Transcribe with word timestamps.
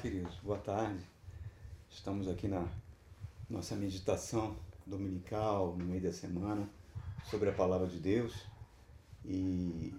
Queridos. 0.00 0.34
Boa 0.42 0.58
tarde. 0.58 1.02
Estamos 1.88 2.28
aqui 2.28 2.46
na 2.46 2.68
nossa 3.48 3.74
meditação 3.74 4.54
dominical 4.86 5.74
no 5.74 5.86
meio 5.86 6.02
da 6.02 6.12
semana 6.12 6.68
sobre 7.24 7.48
a 7.48 7.52
palavra 7.52 7.86
de 7.86 7.98
Deus. 7.98 8.44
E 9.24 9.94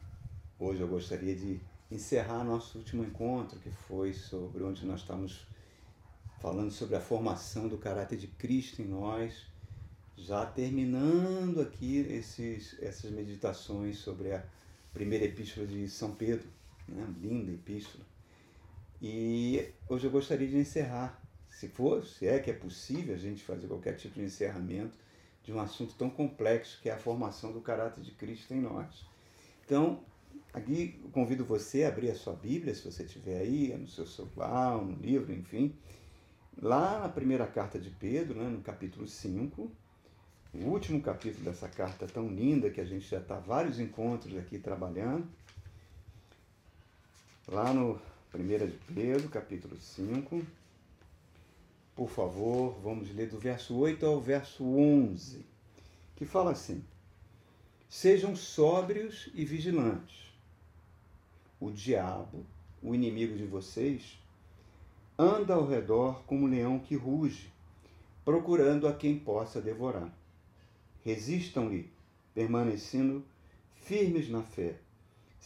hoje 0.59 0.81
eu 0.81 0.87
gostaria 0.87 1.35
de 1.35 1.59
encerrar 1.89 2.43
nosso 2.43 2.77
último 2.77 3.03
encontro, 3.03 3.59
que 3.59 3.71
foi 3.71 4.13
sobre 4.13 4.63
onde 4.63 4.85
nós 4.85 4.99
estamos 4.99 5.47
falando 6.39 6.69
sobre 6.69 6.95
a 6.95 7.01
formação 7.01 7.67
do 7.67 7.77
caráter 7.77 8.19
de 8.19 8.27
Cristo 8.27 8.83
em 8.83 8.87
nós, 8.87 9.47
já 10.15 10.45
terminando 10.45 11.59
aqui 11.59 11.97
esses, 11.97 12.77
essas 12.83 13.09
meditações 13.09 13.97
sobre 13.97 14.31
a 14.31 14.45
primeira 14.93 15.25
epístola 15.25 15.65
de 15.65 15.89
São 15.89 16.13
Pedro, 16.13 16.47
né? 16.87 17.11
linda 17.19 17.51
epístola. 17.51 18.05
E 19.01 19.73
hoje 19.87 20.07
eu 20.07 20.11
gostaria 20.11 20.47
de 20.47 20.57
encerrar, 20.57 21.21
se 21.49 21.67
for, 21.67 22.03
se 22.03 22.27
é 22.27 22.39
que 22.39 22.49
é 22.49 22.53
possível 22.53 23.13
a 23.13 23.17
gente 23.17 23.43
fazer 23.43 23.67
qualquer 23.67 23.93
tipo 23.95 24.15
de 24.15 24.25
encerramento 24.25 24.97
de 25.43 25.53
um 25.53 25.59
assunto 25.59 25.93
tão 25.93 26.09
complexo 26.09 26.79
que 26.81 26.89
é 26.89 26.93
a 26.93 26.97
formação 26.97 27.51
do 27.51 27.61
caráter 27.61 28.03
de 28.03 28.11
Cristo 28.11 28.53
em 28.53 28.59
nós. 28.59 29.05
Então, 29.65 30.03
aqui 30.51 30.99
convido 31.13 31.45
você 31.45 31.83
a 31.83 31.89
abrir 31.89 32.09
a 32.09 32.15
sua 32.15 32.33
Bíblia, 32.33 32.73
se 32.73 32.83
você 32.83 33.03
tiver 33.05 33.39
aí, 33.39 33.73
no 33.77 33.87
seu 33.87 34.05
celular, 34.05 34.81
no 34.81 34.95
livro, 34.99 35.31
enfim. 35.31 35.75
Lá 36.59 36.99
na 36.99 37.09
primeira 37.09 37.45
carta 37.45 37.79
de 37.79 37.91
Pedro, 37.91 38.39
né, 38.39 38.49
no 38.49 38.61
capítulo 38.61 39.07
5, 39.07 39.71
o 40.55 40.65
último 40.65 41.01
capítulo 41.01 41.45
dessa 41.45 41.69
carta 41.69 42.07
tão 42.07 42.27
linda 42.27 42.71
que 42.71 42.81
a 42.81 42.85
gente 42.85 43.07
já 43.07 43.19
está 43.19 43.39
vários 43.39 43.79
encontros 43.79 44.35
aqui 44.37 44.57
trabalhando. 44.57 45.27
Lá 47.47 47.71
no 47.71 48.01
1 48.39 48.67
de 48.67 48.77
Pedro, 48.93 49.29
capítulo 49.29 49.75
5. 49.75 50.45
Por 51.95 52.07
favor, 52.07 52.77
vamos 52.83 53.09
ler 53.15 53.29
do 53.29 53.39
verso 53.39 53.75
8 53.75 54.05
ao 54.05 54.21
verso 54.21 54.63
11, 54.63 55.43
que 56.15 56.23
fala 56.23 56.51
assim: 56.51 56.83
Sejam 57.89 58.35
sóbrios 58.35 59.31
e 59.33 59.43
vigilantes. 59.43 60.31
O 61.59 61.71
diabo, 61.71 62.45
o 62.83 62.93
inimigo 62.93 63.35
de 63.35 63.45
vocês, 63.45 64.19
anda 65.17 65.55
ao 65.55 65.67
redor 65.67 66.21
como 66.27 66.45
um 66.45 66.49
leão 66.49 66.77
que 66.77 66.95
ruge, 66.95 67.51
procurando 68.23 68.87
a 68.87 68.93
quem 68.93 69.17
possa 69.17 69.59
devorar. 69.59 70.15
Resistam-lhe, 71.03 71.89
permanecendo 72.35 73.25
firmes 73.73 74.29
na 74.29 74.43
fé 74.43 74.75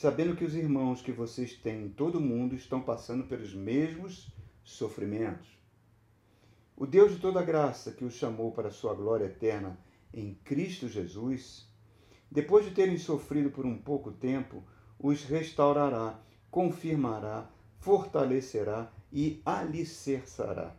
sabendo 0.02 0.36
que 0.36 0.44
os 0.44 0.56
irmãos 0.56 1.00
que 1.00 1.12
vocês 1.12 1.54
têm 1.54 1.86
em 1.86 1.90
todo 1.90 2.18
o 2.18 2.22
mundo 2.22 2.56
estão 2.56 2.82
passando 2.82 3.26
pelos 3.26 3.54
mesmos 3.54 4.34
sofrimentos. 4.64 5.48
O 6.76 6.88
Deus 6.88 7.12
de 7.12 7.20
toda 7.20 7.44
graça, 7.44 7.92
que 7.92 8.04
os 8.04 8.16
chamou 8.16 8.52
para 8.52 8.70
a 8.70 8.72
sua 8.72 8.96
glória 8.96 9.26
eterna 9.26 9.78
em 10.12 10.34
Cristo 10.44 10.90
Jesus, 10.90 11.68
depois 12.32 12.66
de 12.66 12.72
terem 12.72 12.98
sofrido 12.98 13.52
por 13.52 13.64
um 13.64 13.78
pouco 13.78 14.12
tempo, 14.12 14.64
os 14.98 15.24
restaurará, 15.24 16.20
confirmará, 16.50 17.48
fortalecerá 17.78 18.92
e 19.14 19.40
alicerçará. 19.46 20.76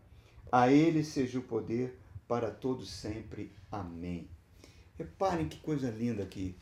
A 0.50 0.68
Ele 0.68 1.04
seja 1.04 1.38
o 1.38 1.42
poder 1.42 1.96
para 2.26 2.50
todos 2.50 2.90
sempre. 2.90 3.52
Amém. 3.70 4.28
Reparem 4.98 5.48
que 5.48 5.60
coisa 5.60 5.88
linda 5.90 6.24
aqui 6.24 6.56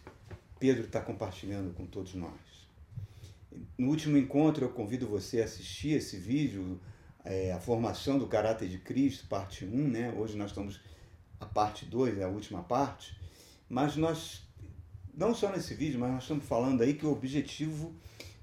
Pedro 0.60 0.84
está 0.84 1.00
compartilhando 1.00 1.72
com 1.72 1.86
todos 1.86 2.14
nós. 2.14 2.49
No 3.76 3.88
último 3.88 4.16
encontro, 4.16 4.64
eu 4.64 4.70
convido 4.70 5.06
você 5.06 5.40
a 5.40 5.44
assistir 5.44 5.90
esse 5.90 6.16
vídeo, 6.16 6.80
é, 7.24 7.52
A 7.52 7.60
Formação 7.60 8.18
do 8.18 8.26
Caráter 8.26 8.68
de 8.68 8.78
Cristo, 8.78 9.26
parte 9.26 9.64
1, 9.64 9.68
né? 9.88 10.12
Hoje 10.12 10.36
nós 10.36 10.50
estamos 10.50 10.80
a 11.38 11.46
parte 11.46 11.84
2, 11.84 12.18
é 12.18 12.24
a 12.24 12.28
última 12.28 12.62
parte. 12.62 13.18
Mas 13.68 13.96
nós, 13.96 14.42
não 15.14 15.34
só 15.34 15.50
nesse 15.50 15.74
vídeo, 15.74 15.98
mas 15.98 16.12
nós 16.12 16.22
estamos 16.22 16.44
falando 16.44 16.82
aí 16.82 16.94
que 16.94 17.06
o 17.06 17.12
objetivo 17.12 17.94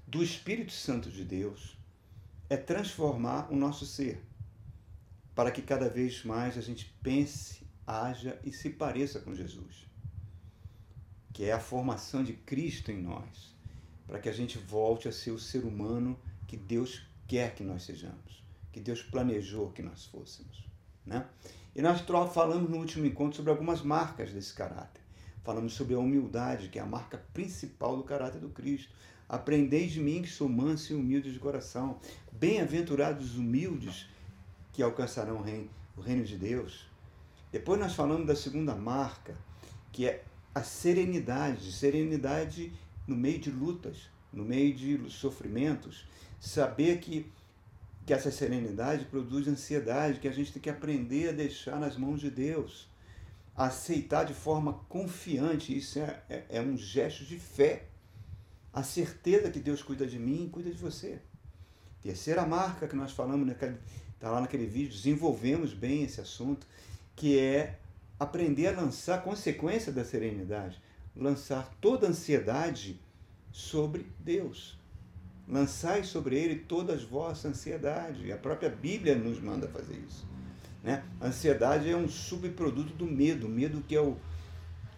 do 0.06 0.22
Espírito 0.22 0.72
Santo 0.72 1.10
de 1.10 1.24
Deus 1.24 1.76
é 2.50 2.56
transformar 2.56 3.52
o 3.52 3.56
nosso 3.56 3.86
ser, 3.86 4.22
para 5.34 5.50
que 5.50 5.62
cada 5.62 5.88
vez 5.88 6.24
mais 6.24 6.56
a 6.56 6.62
gente 6.62 6.94
pense, 7.02 7.66
haja 7.86 8.38
e 8.44 8.52
se 8.52 8.70
pareça 8.70 9.20
com 9.20 9.34
Jesus 9.34 9.88
que 11.38 11.44
é 11.44 11.52
a 11.52 11.60
formação 11.60 12.24
de 12.24 12.32
Cristo 12.32 12.90
em 12.90 13.00
nós, 13.00 13.54
para 14.08 14.18
que 14.18 14.28
a 14.28 14.32
gente 14.32 14.56
volte 14.56 15.06
a 15.06 15.12
ser 15.12 15.30
o 15.30 15.38
ser 15.38 15.64
humano 15.64 16.18
que 16.46 16.56
Deus 16.56 17.02
quer 17.26 17.54
que 17.54 17.62
nós 17.62 17.82
sejamos, 17.82 18.42
que 18.72 18.80
Deus 18.80 19.02
planejou 19.02 19.70
que 19.70 19.82
nós 19.82 20.06
fôssemos. 20.06 20.66
Né? 21.04 21.26
E 21.76 21.82
nós 21.82 22.00
falamos 22.32 22.70
no 22.70 22.78
último 22.78 23.04
encontro 23.04 23.36
sobre 23.36 23.50
algumas 23.50 23.82
marcas 23.82 24.32
desse 24.32 24.54
caráter. 24.54 25.02
Falamos 25.44 25.74
sobre 25.74 25.94
a 25.94 25.98
humildade, 25.98 26.70
que 26.70 26.78
é 26.78 26.82
a 26.82 26.86
marca 26.86 27.18
principal 27.32 27.96
do 27.96 28.02
caráter 28.02 28.40
do 28.40 28.48
Cristo. 28.48 28.92
Aprendeis 29.28 29.92
de 29.92 30.00
mim 30.00 30.22
que 30.22 30.28
sou 30.28 30.48
manso 30.48 30.92
e 30.92 30.96
humilde 30.96 31.30
de 31.30 31.38
coração. 31.38 32.00
Bem-aventurados 32.32 33.32
os 33.32 33.36
humildes 33.36 34.08
que 34.72 34.82
alcançarão 34.82 35.36
o 35.36 35.42
reino, 35.42 35.68
o 35.96 36.00
reino 36.00 36.24
de 36.24 36.36
Deus. 36.36 36.86
Depois 37.52 37.78
nós 37.78 37.94
falamos 37.94 38.26
da 38.26 38.34
segunda 38.34 38.74
marca, 38.74 39.36
que 39.92 40.06
é 40.06 40.24
a 40.54 40.62
serenidade, 40.62 41.72
serenidade 41.72 42.72
no 43.08 43.16
meio 43.16 43.38
de 43.40 43.50
lutas, 43.50 44.10
no 44.32 44.44
meio 44.44 44.74
de 44.74 45.10
sofrimentos, 45.10 46.06
saber 46.38 47.00
que, 47.00 47.32
que 48.06 48.12
essa 48.12 48.30
serenidade 48.30 49.06
produz 49.06 49.48
ansiedade, 49.48 50.20
que 50.20 50.28
a 50.28 50.32
gente 50.32 50.52
tem 50.52 50.62
que 50.62 50.70
aprender 50.70 51.30
a 51.30 51.32
deixar 51.32 51.80
nas 51.80 51.96
mãos 51.96 52.20
de 52.20 52.30
Deus, 52.30 52.86
aceitar 53.56 54.24
de 54.24 54.34
forma 54.34 54.74
confiante, 54.88 55.76
isso 55.76 55.98
é, 55.98 56.22
é, 56.28 56.44
é 56.50 56.60
um 56.60 56.76
gesto 56.76 57.24
de 57.24 57.38
fé, 57.38 57.86
a 58.72 58.82
certeza 58.82 59.50
que 59.50 59.58
Deus 59.58 59.82
cuida 59.82 60.06
de 60.06 60.18
mim 60.18 60.44
e 60.44 60.50
cuida 60.50 60.70
de 60.70 60.76
você. 60.76 61.18
Terceira 62.02 62.46
marca 62.46 62.86
que 62.86 62.94
nós 62.94 63.10
falamos, 63.10 63.50
está 63.50 64.30
lá 64.30 64.40
naquele 64.40 64.66
vídeo, 64.66 64.92
desenvolvemos 64.92 65.72
bem 65.72 66.04
esse 66.04 66.20
assunto, 66.20 66.66
que 67.16 67.38
é 67.38 67.78
aprender 68.20 68.68
a 68.68 68.80
lançar 68.80 69.22
consequência 69.24 69.90
da 69.90 70.04
serenidade, 70.04 70.80
lançar 71.16 71.68
toda 71.80 72.06
a 72.06 72.10
ansiedade 72.10 73.00
sobre 73.52 74.06
Deus. 74.20 74.78
Lançai 75.48 76.04
sobre 76.04 76.36
ele 76.36 76.56
todas 76.56 77.02
vossa 77.02 77.48
ansiedade. 77.48 78.30
A 78.30 78.36
própria 78.36 78.68
Bíblia 78.68 79.14
nos 79.14 79.40
manda 79.40 79.66
fazer 79.68 79.96
isso. 80.06 80.26
Né? 80.82 81.02
A 81.20 81.28
ansiedade 81.28 81.90
é 81.90 81.96
um 81.96 82.08
subproduto 82.08 82.92
do 82.94 83.06
medo, 83.06 83.46
o 83.46 83.50
medo 83.50 83.82
que 83.86 83.96
é 83.96 84.00
o, 84.00 84.16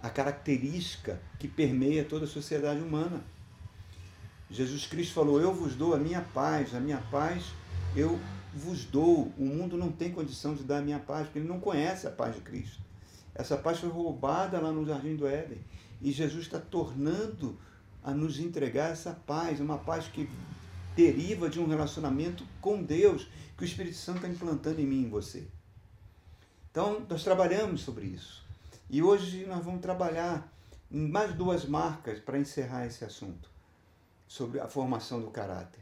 a 0.02 0.10
característica 0.10 1.20
que 1.38 1.48
permeia 1.48 2.04
toda 2.04 2.24
a 2.24 2.28
sociedade 2.28 2.80
humana. 2.80 3.24
Jesus 4.50 4.86
Cristo 4.86 5.14
falou: 5.14 5.40
Eu 5.40 5.54
vos 5.54 5.74
dou 5.76 5.94
a 5.94 5.98
minha 5.98 6.20
paz, 6.20 6.74
a 6.74 6.80
minha 6.80 6.98
paz 7.10 7.44
eu 7.94 8.18
vos 8.52 8.84
dou. 8.84 9.32
O 9.38 9.44
mundo 9.44 9.76
não 9.76 9.90
tem 9.90 10.10
condição 10.10 10.54
de 10.54 10.64
dar 10.64 10.78
a 10.78 10.82
minha 10.82 10.98
paz, 10.98 11.26
porque 11.26 11.38
ele 11.38 11.48
não 11.48 11.60
conhece 11.60 12.06
a 12.06 12.10
paz 12.10 12.34
de 12.34 12.40
Cristo. 12.40 12.80
Essa 13.34 13.56
paz 13.56 13.78
foi 13.78 13.88
roubada 13.88 14.60
lá 14.60 14.72
no 14.72 14.84
Jardim 14.84 15.14
do 15.14 15.26
Éden. 15.26 15.58
E 16.00 16.12
Jesus 16.12 16.44
está 16.44 16.58
tornando 16.58 17.58
a 18.02 18.12
nos 18.12 18.38
entregar 18.38 18.90
essa 18.90 19.12
paz, 19.12 19.60
uma 19.60 19.78
paz 19.78 20.08
que 20.08 20.28
deriva 20.96 21.48
de 21.48 21.60
um 21.60 21.66
relacionamento 21.66 22.46
com 22.60 22.82
Deus, 22.82 23.28
que 23.56 23.62
o 23.62 23.66
Espírito 23.66 23.96
Santo 23.96 24.16
está 24.16 24.28
implantando 24.28 24.80
em 24.80 24.86
mim 24.86 25.02
e 25.02 25.04
em 25.04 25.10
você. 25.10 25.46
Então, 26.70 27.04
nós 27.08 27.22
trabalhamos 27.22 27.82
sobre 27.82 28.06
isso. 28.06 28.44
E 28.88 29.02
hoje 29.02 29.44
nós 29.46 29.64
vamos 29.64 29.80
trabalhar 29.80 30.52
em 30.90 31.08
mais 31.08 31.34
duas 31.34 31.64
marcas 31.64 32.18
para 32.18 32.38
encerrar 32.38 32.86
esse 32.86 33.04
assunto, 33.04 33.50
sobre 34.26 34.60
a 34.60 34.68
formação 34.68 35.20
do 35.20 35.30
caráter. 35.30 35.80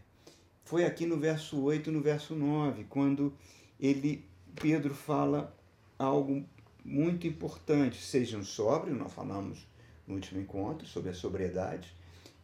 Foi 0.64 0.85
aqui 0.85 1.06
no 1.06 1.19
verso 1.19 1.59
8 1.62 1.88
e 1.88 1.93
no 1.93 2.03
verso 2.03 2.35
9, 2.35 2.85
quando 2.85 3.32
ele, 3.81 4.26
Pedro 4.55 4.94
fala 4.94 5.56
algo 5.99 6.44
muito 6.85 7.26
importante. 7.26 8.03
Sejam 8.03 8.44
sóbrios, 8.44 8.99
nós 8.99 9.12
falamos 9.12 9.67
no 10.09 10.15
último 10.15 10.41
encontro 10.41 10.89
sobre 10.89 11.11
a 11.11 11.15
sobriedade, 11.15 11.95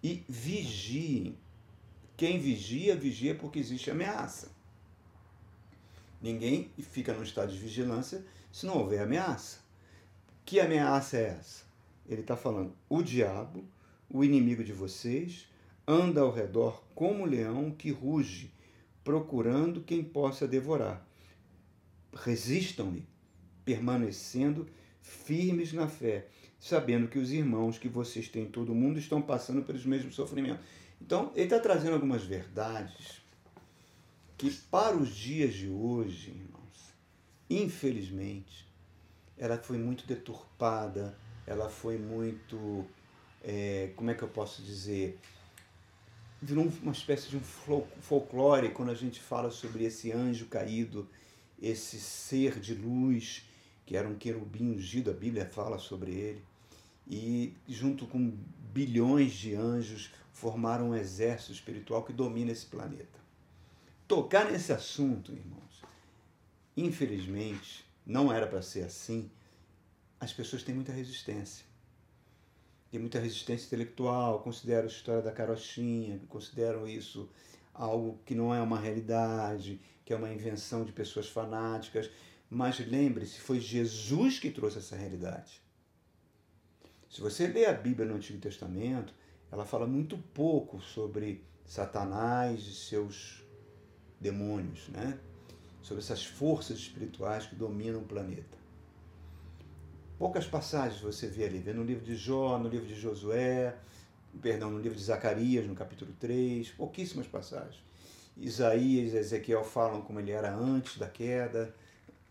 e 0.03 0.23
vigiem. 0.29 1.37
Quem 2.17 2.39
vigia, 2.39 2.95
vigia 2.95 3.35
porque 3.35 3.59
existe 3.59 3.91
ameaça. 3.91 4.53
Ninguém 6.21 6.71
fica 6.79 7.13
no 7.13 7.25
estado 7.25 7.53
de 7.53 7.59
vigilância 7.59 8.25
se 8.53 8.67
não 8.67 8.79
houver 8.79 9.03
ameaça. 9.03 9.59
Que 10.45 10.61
ameaça 10.61 11.17
é 11.17 11.37
essa? 11.39 11.65
Ele 12.07 12.21
está 12.21 12.37
falando: 12.37 12.73
o 12.89 13.03
diabo, 13.03 13.65
o 14.09 14.23
inimigo 14.23 14.63
de 14.63 14.73
vocês, 14.73 15.49
anda 15.89 16.21
ao 16.21 16.31
redor 16.31 16.85
como 16.95 17.23
um 17.23 17.27
leão 17.27 17.71
que 17.71 17.91
ruge, 17.91 18.53
procurando 19.03 19.83
quem 19.83 20.05
possa 20.05 20.47
devorar. 20.47 21.07
Resistam-lhe 22.15 23.07
permanecendo 23.65 24.69
firmes 25.01 25.73
na 25.73 25.89
fé, 25.89 26.29
sabendo 26.65 27.09
que 27.09 27.19
os 27.19 27.31
irmãos 27.31 27.77
que 27.77 27.91
vocês 27.91 28.27
têm 28.27 28.45
em 28.45 28.51
todo 28.51 28.73
o 28.73 28.75
mundo 28.75 28.99
estão 28.99 29.21
passando 29.21 29.63
pelos 29.63 29.85
mesmos 29.85 30.15
sofrimentos. 30.15 30.65
Então, 30.99 31.31
ele 31.35 31.45
está 31.45 31.61
trazendo 31.61 31.93
algumas 31.93 32.25
verdades 32.25 33.21
que 34.39 34.51
para 34.71 34.97
os 34.97 35.15
dias 35.15 35.53
de 35.53 35.69
hoje, 35.69 36.31
irmãos, 36.31 36.95
infelizmente, 37.51 38.67
ela 39.37 39.59
foi 39.59 39.77
muito 39.77 40.07
deturpada, 40.07 41.15
ela 41.47 41.69
foi 41.69 41.99
muito, 41.99 42.87
é, 43.43 43.91
como 43.95 44.11
é 44.11 44.15
que 44.15 44.23
eu 44.23 44.29
posso 44.29 44.63
dizer, 44.63 45.19
virou 46.41 46.73
uma 46.83 46.93
espécie 46.93 47.29
de 47.29 47.37
um 47.37 47.43
folclore 48.01 48.71
quando 48.71 48.91
a 48.91 48.95
gente 48.95 49.21
fala 49.21 49.51
sobre 49.51 49.85
esse 49.85 50.11
anjo 50.13 50.47
caído, 50.47 51.07
esse 51.61 52.01
ser 52.01 52.59
de 52.59 52.75
luz, 52.75 53.45
que 53.85 53.99
era 53.99 54.09
um 54.09 54.15
querubim 54.15 54.71
ungido, 54.71 55.11
a 55.11 55.15
Bíblia 55.15 55.45
fala 55.45 55.79
sobre 55.79 56.13
ele, 56.13 56.54
e 57.07 57.55
junto 57.69 58.07
com 58.07 58.37
bilhões 58.73 59.33
de 59.33 59.55
anjos 59.55 60.11
formaram 60.33 60.91
um 60.91 60.95
exército 60.95 61.53
espiritual 61.53 62.03
que 62.03 62.13
domina 62.13 62.51
esse 62.51 62.67
planeta. 62.67 63.19
Tocar 64.07 64.51
nesse 64.51 64.73
assunto, 64.73 65.33
irmãos, 65.33 65.83
infelizmente, 66.77 67.85
não 68.05 68.33
era 68.33 68.47
para 68.47 68.61
ser 68.61 68.83
assim, 68.83 69.31
as 70.21 70.33
pessoas 70.33 70.63
têm 70.63 70.75
muita 70.75 70.93
resistência. 70.93 71.65
Tem 72.91 73.01
muita 73.01 73.19
resistência 73.19 73.67
intelectual, 73.67 74.41
consideram 74.41 74.85
a 74.85 74.91
história 74.91 75.23
da 75.23 75.33
carochinha, 75.33 76.21
consideram 76.29 76.87
isso 76.87 77.29
algo 77.73 78.21
que 78.25 78.35
não 78.35 78.55
é 78.55 78.61
uma 78.61 78.79
realidade, 78.79 79.81
que 80.05 80.13
é 80.13 80.17
uma 80.17 80.33
invenção 80.33 80.85
de 80.85 80.93
pessoas 80.93 81.29
fanáticas. 81.29 82.11
Mas 82.49 82.79
lembre-se, 82.79 83.41
foi 83.41 83.59
Jesus 83.59 84.39
que 84.39 84.51
trouxe 84.51 84.79
essa 84.79 84.97
realidade. 84.97 85.64
Se 87.15 87.21
você 87.21 87.47
lê 87.47 87.65
a 87.65 87.73
Bíblia 87.73 88.09
no 88.09 88.17
Antigo 88.17 88.41
Testamento, 88.41 89.15
ela 89.53 89.65
fala 89.65 89.87
muito 89.87 90.19
pouco 90.35 90.81
sobre 90.81 91.45
Satanás 91.65 92.67
e 92.67 92.75
seus 92.75 93.41
demônios, 94.21 94.89
né? 94.89 95.17
sobre 95.81 96.03
essas 96.03 96.27
forças 96.27 96.77
espirituais 96.77 97.47
que 97.47 97.55
dominam 97.55 98.01
o 98.01 98.05
planeta. 98.05 98.59
Poucas 100.19 100.45
passagens 100.45 101.01
você 101.01 101.29
vê 101.29 101.45
ali, 101.45 101.61
vê 101.61 101.73
no 101.73 101.85
livro 101.85 102.05
de 102.05 102.17
Jó, 102.17 102.59
no 102.59 102.69
livro 102.69 102.89
de 102.89 102.97
Josué, 102.97 103.77
perdão, 104.43 104.73
no 104.73 104.81
livro 104.81 104.99
de 104.99 105.05
Zacarias, 105.05 105.69
no 105.69 105.77
capítulo 105.77 106.13
3, 106.19 106.71
pouquíssimas 106.71 107.29
passagens. 107.29 107.81
Isaías 108.37 109.13
e 109.13 109.19
Ezequiel 109.19 109.63
falam 109.63 110.03
como 110.03 110.19
ele 110.19 110.33
era 110.33 110.53
antes 110.53 110.99
da 110.99 111.07
queda, 111.07 111.73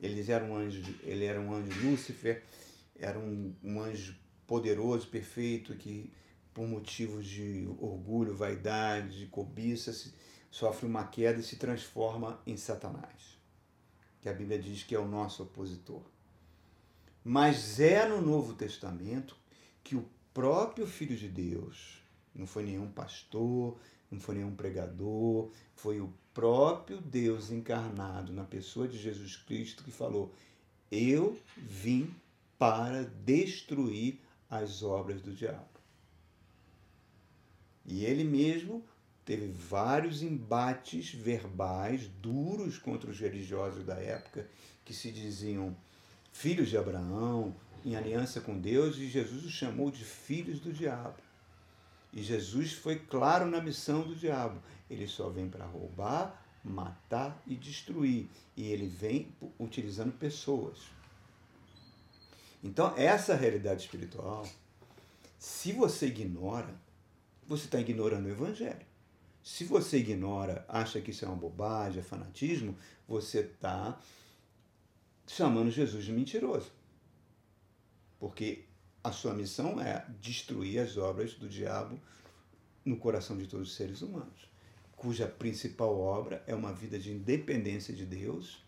eles 0.01 0.27
eram 0.27 0.49
um 0.49 0.57
anjo, 0.57 0.93
ele 1.03 1.23
era 1.23 1.39
um 1.39 1.53
anjo 1.53 1.89
Lúcifer, 1.89 2.43
era 2.99 3.17
um, 3.17 3.55
um 3.63 3.79
anjo 3.79 4.21
poderoso, 4.53 5.07
perfeito, 5.07 5.73
que 5.73 6.13
por 6.53 6.67
motivos 6.67 7.25
de 7.25 7.67
orgulho, 7.79 8.35
vaidade, 8.35 9.25
cobiça, 9.31 10.13
sofre 10.51 10.85
uma 10.85 11.05
queda 11.05 11.39
e 11.39 11.43
se 11.43 11.55
transforma 11.55 12.39
em 12.45 12.55
Satanás, 12.55 13.35
que 14.21 14.29
a 14.29 14.33
Bíblia 14.33 14.59
diz 14.59 14.83
que 14.83 14.93
é 14.93 14.99
o 14.99 15.07
nosso 15.07 15.41
opositor. 15.41 16.03
Mas 17.23 17.79
é 17.79 18.07
no 18.07 18.21
Novo 18.21 18.53
Testamento 18.53 19.35
que 19.83 19.95
o 19.95 20.05
próprio 20.35 20.85
Filho 20.85 21.17
de 21.17 21.27
Deus, 21.27 22.03
não 22.35 22.45
foi 22.45 22.63
nenhum 22.63 22.91
pastor, 22.91 23.79
não 24.11 24.19
foi 24.19 24.35
nenhum 24.35 24.55
pregador, 24.55 25.49
foi 25.75 25.99
o 25.99 26.13
próprio 26.31 27.01
Deus 27.01 27.49
encarnado 27.49 28.31
na 28.31 28.43
pessoa 28.43 28.87
de 28.87 28.99
Jesus 28.99 29.35
Cristo 29.35 29.83
que 29.83 29.89
falou: 29.89 30.31
Eu 30.91 31.39
vim 31.57 32.13
para 32.59 33.03
destruir 33.03 34.19
as 34.57 34.83
obras 34.83 35.21
do 35.21 35.33
diabo. 35.33 35.67
E 37.85 38.05
ele 38.05 38.23
mesmo 38.23 38.83
teve 39.25 39.47
vários 39.47 40.21
embates 40.21 41.13
verbais 41.13 42.07
duros 42.21 42.77
contra 42.77 43.09
os 43.09 43.19
religiosos 43.19 43.85
da 43.85 43.95
época 43.95 44.47
que 44.85 44.93
se 44.93 45.11
diziam 45.11 45.75
filhos 46.31 46.69
de 46.69 46.77
Abraão, 46.77 47.55
em 47.85 47.95
aliança 47.95 48.41
com 48.41 48.57
Deus, 48.57 48.97
e 48.97 49.07
Jesus 49.07 49.45
os 49.45 49.51
chamou 49.51 49.91
de 49.91 50.03
filhos 50.03 50.59
do 50.59 50.71
diabo. 50.71 51.17
E 52.11 52.21
Jesus 52.21 52.73
foi 52.73 52.97
claro 52.97 53.45
na 53.45 53.61
missão 53.61 54.01
do 54.01 54.15
diabo. 54.15 54.61
Ele 54.89 55.07
só 55.07 55.29
vem 55.29 55.49
para 55.49 55.65
roubar, 55.65 56.41
matar 56.63 57.41
e 57.47 57.55
destruir. 57.55 58.29
E 58.55 58.67
ele 58.67 58.87
vem 58.87 59.33
utilizando 59.59 60.11
pessoas. 60.11 60.79
Então, 62.63 62.95
essa 62.95 63.35
realidade 63.35 63.81
espiritual, 63.81 64.47
se 65.37 65.73
você 65.73 66.07
ignora, 66.07 66.73
você 67.45 67.65
está 67.65 67.79
ignorando 67.79 68.25
o 68.27 68.31
Evangelho. 68.31 68.85
Se 69.43 69.65
você 69.65 69.97
ignora, 69.97 70.65
acha 70.69 71.01
que 71.01 71.11
isso 71.11 71.25
é 71.25 71.27
uma 71.27 71.35
bobagem, 71.35 71.99
é 71.99 72.03
fanatismo, 72.03 72.77
você 73.05 73.41
está 73.41 73.99
chamando 75.27 75.69
Jesus 75.69 76.05
de 76.05 76.13
mentiroso. 76.13 76.71
Porque 78.17 78.63
a 79.03 79.11
sua 79.11 79.33
missão 79.33 79.81
é 79.81 80.05
destruir 80.21 80.79
as 80.79 80.95
obras 80.95 81.33
do 81.33 81.49
diabo 81.49 81.99
no 82.85 82.95
coração 82.95 83.37
de 83.37 83.47
todos 83.47 83.69
os 83.69 83.75
seres 83.75 84.01
humanos, 84.01 84.49
cuja 84.95 85.27
principal 85.27 85.99
obra 85.99 86.41
é 86.47 86.55
uma 86.55 86.71
vida 86.71 86.97
de 86.97 87.11
independência 87.11 87.93
de 87.93 88.05
Deus, 88.05 88.63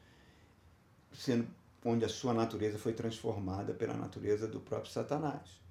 sendo 1.13 1.47
onde 1.85 2.03
a 2.03 2.09
sua 2.09 2.33
natureza 2.33 2.79
foi 2.79 2.93
transformada 2.93 3.71
pela 3.71 3.93
natureza 3.93 4.47
do 4.47 4.59
próprio 4.59 4.91
Satanás. 4.91 5.61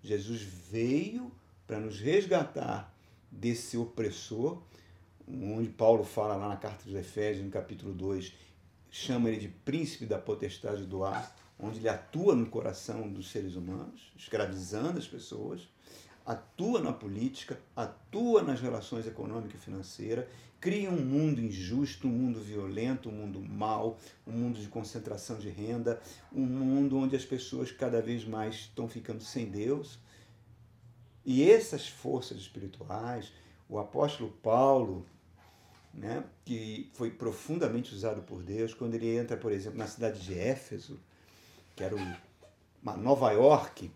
Jesus 0.00 0.40
veio 0.40 1.32
para 1.66 1.80
nos 1.80 1.98
resgatar 1.98 2.94
desse 3.28 3.76
opressor, 3.76 4.62
onde 5.26 5.68
Paulo 5.70 6.04
fala 6.04 6.36
lá 6.36 6.48
na 6.48 6.56
carta 6.56 6.84
dos 6.84 6.94
Efésios, 6.94 7.44
no 7.44 7.50
capítulo 7.50 7.92
2, 7.92 8.32
chama 8.88 9.28
ele 9.28 9.40
de 9.40 9.48
príncipe 9.48 10.06
da 10.06 10.18
potestade 10.18 10.84
do 10.84 11.02
ar, 11.02 11.34
onde 11.58 11.80
ele 11.80 11.88
atua 11.88 12.36
no 12.36 12.46
coração 12.46 13.10
dos 13.10 13.30
seres 13.30 13.56
humanos, 13.56 14.12
escravizando 14.16 14.98
as 14.98 15.08
pessoas, 15.08 15.66
atua 16.24 16.80
na 16.80 16.92
política, 16.92 17.58
atua 17.74 18.42
nas 18.42 18.60
relações 18.60 19.06
econômicas 19.06 19.60
e 19.60 19.64
financeiras, 19.64 20.26
cria 20.64 20.90
um 20.90 21.04
mundo 21.04 21.42
injusto, 21.42 22.08
um 22.08 22.10
mundo 22.10 22.40
violento, 22.40 23.10
um 23.10 23.12
mundo 23.12 23.38
mau, 23.38 23.98
um 24.26 24.32
mundo 24.32 24.58
de 24.58 24.66
concentração 24.66 25.36
de 25.36 25.50
renda, 25.50 26.00
um 26.32 26.40
mundo 26.40 26.96
onde 26.96 27.14
as 27.14 27.22
pessoas 27.22 27.70
cada 27.70 28.00
vez 28.00 28.24
mais 28.24 28.54
estão 28.54 28.88
ficando 28.88 29.22
sem 29.22 29.44
Deus. 29.44 29.98
E 31.22 31.50
essas 31.50 31.86
forças 31.86 32.38
espirituais, 32.38 33.30
o 33.68 33.78
apóstolo 33.78 34.30
Paulo, 34.42 35.04
né, 35.92 36.24
que 36.46 36.88
foi 36.94 37.10
profundamente 37.10 37.94
usado 37.94 38.22
por 38.22 38.42
Deus, 38.42 38.72
quando 38.72 38.94
ele 38.94 39.18
entra, 39.18 39.36
por 39.36 39.52
exemplo, 39.52 39.78
na 39.78 39.86
cidade 39.86 40.18
de 40.22 40.32
Éfeso, 40.32 40.98
que 41.76 41.84
era 41.84 41.94
uma 42.82 42.96
Nova 42.96 43.30
York 43.32 43.90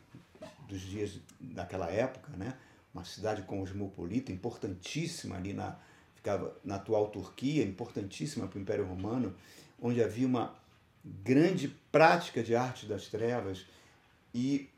dos 0.68 0.82
dias 0.82 1.18
daquela 1.40 1.90
época, 1.90 2.30
né, 2.36 2.58
uma 2.92 3.06
cidade 3.06 3.40
cosmopolita, 3.44 4.30
importantíssima 4.30 5.34
ali 5.34 5.54
na, 5.54 5.78
ficava 6.18 6.56
na 6.64 6.76
atual 6.76 7.08
Turquia, 7.08 7.64
importantíssima 7.64 8.46
para 8.46 8.58
o 8.58 8.62
Império 8.62 8.84
Romano, 8.84 9.34
onde 9.80 10.02
havia 10.02 10.26
uma 10.26 10.54
grande 11.04 11.68
prática 11.90 12.42
de 12.42 12.54
arte 12.54 12.86
das 12.86 13.06
trevas, 13.06 13.64
e 14.34 14.68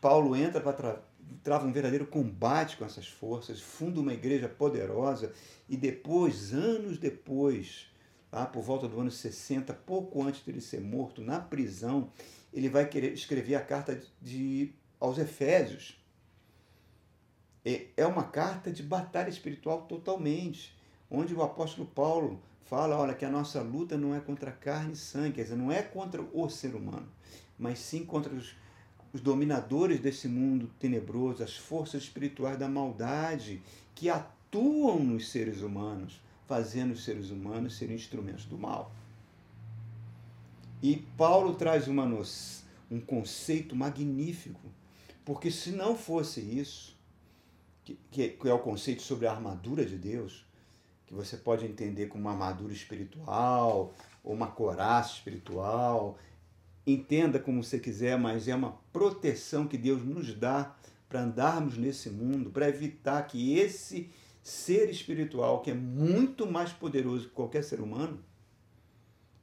Paulo 0.00 0.34
entra 0.34 0.60
para 0.60 1.00
trava 1.42 1.66
um 1.66 1.72
verdadeiro 1.72 2.06
combate 2.06 2.78
com 2.78 2.86
essas 2.86 3.06
forças, 3.06 3.60
funda 3.60 4.00
uma 4.00 4.14
igreja 4.14 4.48
poderosa 4.48 5.32
e 5.68 5.76
depois, 5.76 6.54
anos 6.54 6.96
depois, 6.96 7.86
lá 8.32 8.46
por 8.46 8.62
volta 8.62 8.88
do 8.88 8.98
ano 8.98 9.10
60, 9.10 9.74
pouco 9.74 10.22
antes 10.22 10.42
de 10.42 10.50
ele 10.50 10.60
ser 10.62 10.80
morto, 10.80 11.20
na 11.20 11.38
prisão, 11.38 12.10
ele 12.52 12.70
vai 12.70 12.88
querer 12.88 13.12
escrever 13.12 13.56
a 13.56 13.60
carta 13.60 14.00
de, 14.22 14.72
aos 14.98 15.18
Efésios. 15.18 15.98
É 17.94 18.06
uma 18.06 18.24
carta 18.24 18.72
de 18.72 18.82
batalha 18.82 19.28
espiritual 19.28 19.82
totalmente, 19.82 20.74
onde 21.10 21.34
o 21.34 21.42
apóstolo 21.42 21.86
Paulo 21.86 22.40
fala, 22.66 22.96
olha, 22.96 23.14
que 23.14 23.24
a 23.24 23.30
nossa 23.30 23.62
luta 23.62 23.96
não 23.96 24.14
é 24.14 24.20
contra 24.20 24.52
carne 24.52 24.92
e 24.92 24.96
sangue, 24.96 25.36
quer 25.36 25.42
dizer, 25.42 25.56
não 25.56 25.72
é 25.72 25.82
contra 25.82 26.22
o 26.22 26.48
ser 26.48 26.74
humano, 26.74 27.08
mas 27.58 27.78
sim 27.78 28.04
contra 28.04 28.34
os 28.34 28.54
os 29.12 29.20
dominadores 29.20 30.00
desse 30.00 30.28
mundo 30.28 30.70
tenebroso, 30.78 31.42
as 31.42 31.56
forças 31.56 32.02
espirituais 32.02 32.58
da 32.58 32.68
maldade 32.68 33.62
que 33.94 34.08
atuam 34.08 35.02
nos 35.02 35.30
seres 35.30 35.62
humanos, 35.62 36.20
fazendo 36.46 36.92
os 36.92 37.04
seres 37.04 37.30
humanos 37.30 37.76
serem 37.76 37.96
instrumentos 37.96 38.44
do 38.44 38.58
mal. 38.58 38.92
E 40.82 40.96
Paulo 41.16 41.54
traz 41.54 41.88
uma 41.88 42.04
um 42.90 43.00
conceito 43.00 43.74
magnífico, 43.74 44.60
porque 45.24 45.50
se 45.50 45.70
não 45.72 45.96
fosse 45.96 46.40
isso, 46.40 46.96
que, 47.84 47.98
que 48.10 48.48
é 48.48 48.52
o 48.52 48.58
conceito 48.60 49.02
sobre 49.02 49.26
a 49.26 49.32
armadura 49.32 49.84
de 49.84 49.96
Deus, 49.96 50.46
que 51.08 51.14
você 51.14 51.36
pode 51.36 51.66
entender 51.66 52.06
como 52.06 52.24
uma 52.24 52.32
armadura 52.32 52.72
espiritual, 52.72 53.92
ou 54.22 54.32
uma 54.32 54.46
coraça 54.46 55.14
espiritual, 55.14 56.16
Entenda 56.90 57.38
como 57.38 57.62
você 57.62 57.78
quiser, 57.78 58.18
mas 58.18 58.48
é 58.48 58.54
uma 58.54 58.72
proteção 58.90 59.68
que 59.68 59.76
Deus 59.76 60.02
nos 60.02 60.32
dá 60.32 60.74
para 61.06 61.20
andarmos 61.20 61.76
nesse 61.76 62.08
mundo, 62.08 62.48
para 62.48 62.66
evitar 62.66 63.20
que 63.26 63.58
esse 63.58 64.10
ser 64.42 64.88
espiritual 64.88 65.60
que 65.60 65.70
é 65.70 65.74
muito 65.74 66.50
mais 66.50 66.72
poderoso 66.72 67.28
que 67.28 67.34
qualquer 67.34 67.62
ser 67.62 67.80
humano, 67.80 68.24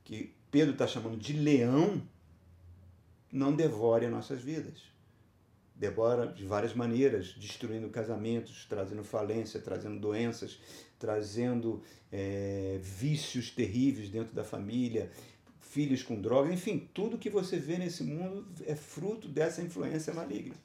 que 0.03 0.33
Pedro 0.49 0.73
está 0.73 0.87
chamando 0.87 1.17
de 1.17 1.33
leão, 1.33 2.01
não 3.31 3.55
devore 3.55 4.07
as 4.07 4.11
nossas 4.11 4.41
vidas. 4.41 4.81
Devora 5.75 6.27
de 6.27 6.45
várias 6.45 6.73
maneiras, 6.73 7.35
destruindo 7.37 7.89
casamentos, 7.89 8.65
trazendo 8.69 9.03
falência, 9.03 9.59
trazendo 9.59 9.99
doenças, 9.99 10.57
trazendo 10.97 11.81
é, 12.11 12.79
vícios 12.81 13.51
terríveis 13.51 14.09
dentro 14.09 14.33
da 14.33 14.43
família, 14.43 15.11
filhos 15.59 16.01
com 16.01 16.21
drogas, 16.21 16.53
enfim, 16.53 16.89
tudo 16.93 17.17
que 17.17 17.29
você 17.29 17.57
vê 17.57 17.77
nesse 17.77 18.03
mundo 18.03 18.47
é 18.65 18.75
fruto 18.75 19.27
dessa 19.27 19.61
influência 19.61 20.13
maligna. 20.13 20.55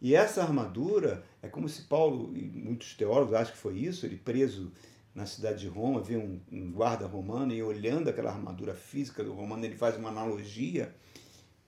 E 0.00 0.14
essa 0.14 0.42
armadura 0.42 1.22
é 1.42 1.48
como 1.48 1.68
se 1.68 1.82
Paulo, 1.82 2.34
e 2.34 2.42
muitos 2.42 2.94
teólogos 2.94 3.34
acham 3.34 3.52
que 3.52 3.60
foi 3.60 3.76
isso, 3.76 4.06
ele 4.06 4.16
preso 4.16 4.72
na 5.14 5.26
cidade 5.26 5.60
de 5.60 5.68
Roma, 5.68 6.00
vê 6.00 6.16
um, 6.16 6.40
um 6.50 6.72
guarda 6.72 7.06
romano 7.06 7.52
e 7.52 7.62
olhando 7.62 8.08
aquela 8.08 8.30
armadura 8.30 8.74
física 8.74 9.22
do 9.22 9.34
romano, 9.34 9.64
ele 9.64 9.76
faz 9.76 9.96
uma 9.98 10.08
analogia 10.08 10.94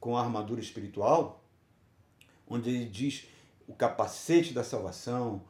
com 0.00 0.16
a 0.16 0.23
armadura 0.23 0.61
espiritual, 0.61 1.44
onde 2.49 2.71
ele 2.71 2.87
diz 2.87 3.27
o 3.67 3.75
capacete 3.75 4.53
da 4.53 4.63
salvação, 4.63 5.43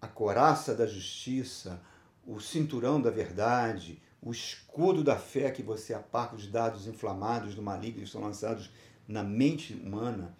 a 0.00 0.06
coraça 0.06 0.74
da 0.74 0.86
justiça, 0.86 1.80
o 2.26 2.40
cinturão 2.40 3.00
da 3.00 3.10
verdade, 3.10 4.00
o 4.20 4.30
escudo 4.30 5.02
da 5.02 5.16
fé 5.16 5.50
que 5.50 5.62
você 5.62 5.92
aparta 5.92 6.36
os 6.36 6.46
dados 6.46 6.86
inflamados 6.86 7.54
do 7.54 7.62
maligno 7.62 7.98
que 7.98 8.04
estão 8.04 8.20
lançados 8.20 8.70
na 9.08 9.22
mente 9.22 9.74
humana, 9.74 10.36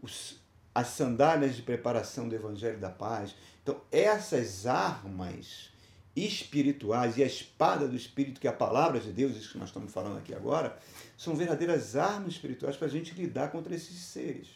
os, 0.00 0.40
as 0.74 0.88
sandálias 0.88 1.56
de 1.56 1.62
preparação 1.62 2.28
do 2.28 2.34
evangelho 2.34 2.78
da 2.78 2.90
paz. 2.90 3.34
Então, 3.62 3.80
essas 3.90 4.66
armas 4.66 5.70
espirituais 6.14 7.16
e 7.16 7.24
a 7.24 7.26
espada 7.26 7.88
do 7.88 7.96
espírito, 7.96 8.40
que 8.40 8.46
é 8.46 8.50
a 8.50 8.54
palavra 8.54 9.00
de 9.00 9.10
Deus, 9.10 9.36
isso 9.36 9.52
que 9.52 9.58
nós 9.58 9.68
estamos 9.68 9.92
falando 9.92 10.18
aqui 10.18 10.32
agora, 10.32 10.78
são 11.18 11.34
verdadeiras 11.34 11.96
armas 11.96 12.34
espirituais 12.34 12.76
para 12.76 12.86
a 12.86 12.90
gente 12.90 13.14
lidar 13.14 13.50
contra 13.50 13.74
esses 13.74 13.98
seres. 13.98 14.48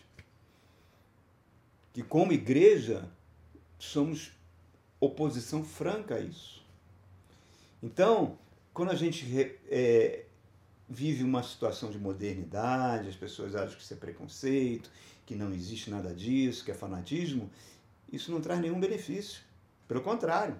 Que, 1.99 2.05
como 2.05 2.31
igreja, 2.33 3.11
somos 3.76 4.31
oposição 5.00 5.64
franca 5.64 6.14
a 6.14 6.21
isso. 6.21 6.64
Então, 7.83 8.38
quando 8.73 8.90
a 8.90 8.95
gente 8.95 9.26
é, 9.67 10.25
vive 10.88 11.25
uma 11.25 11.43
situação 11.43 11.90
de 11.90 11.99
modernidade, 11.99 13.09
as 13.09 13.17
pessoas 13.17 13.57
acham 13.57 13.76
que 13.76 13.83
isso 13.83 13.95
é 13.95 13.97
preconceito, 13.97 14.88
que 15.26 15.35
não 15.35 15.52
existe 15.52 15.90
nada 15.90 16.14
disso, 16.14 16.64
que 16.64 16.71
é 16.71 16.75
fanatismo, 16.75 17.50
isso 18.12 18.31
não 18.31 18.40
traz 18.40 18.61
nenhum 18.61 18.78
benefício. 18.78 19.43
Pelo 19.88 20.00
contrário, 20.00 20.57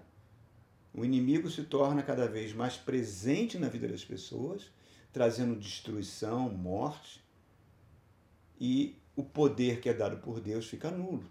o 0.93 1.05
inimigo 1.05 1.49
se 1.49 1.63
torna 1.63 2.03
cada 2.03 2.27
vez 2.27 2.53
mais 2.53 2.77
presente 2.77 3.61
na 3.61 3.69
vida 3.69 3.87
das 3.87 4.05
pessoas, 4.05 4.73
trazendo 5.13 5.55
destruição, 5.55 6.49
morte, 6.49 7.23
e 8.61 8.97
o 9.19 9.25
poder 9.25 9.81
que 9.81 9.89
é 9.89 9.93
dado 9.93 10.19
por 10.19 10.39
Deus 10.39 10.69
fica 10.69 10.93
nulo. 10.93 11.29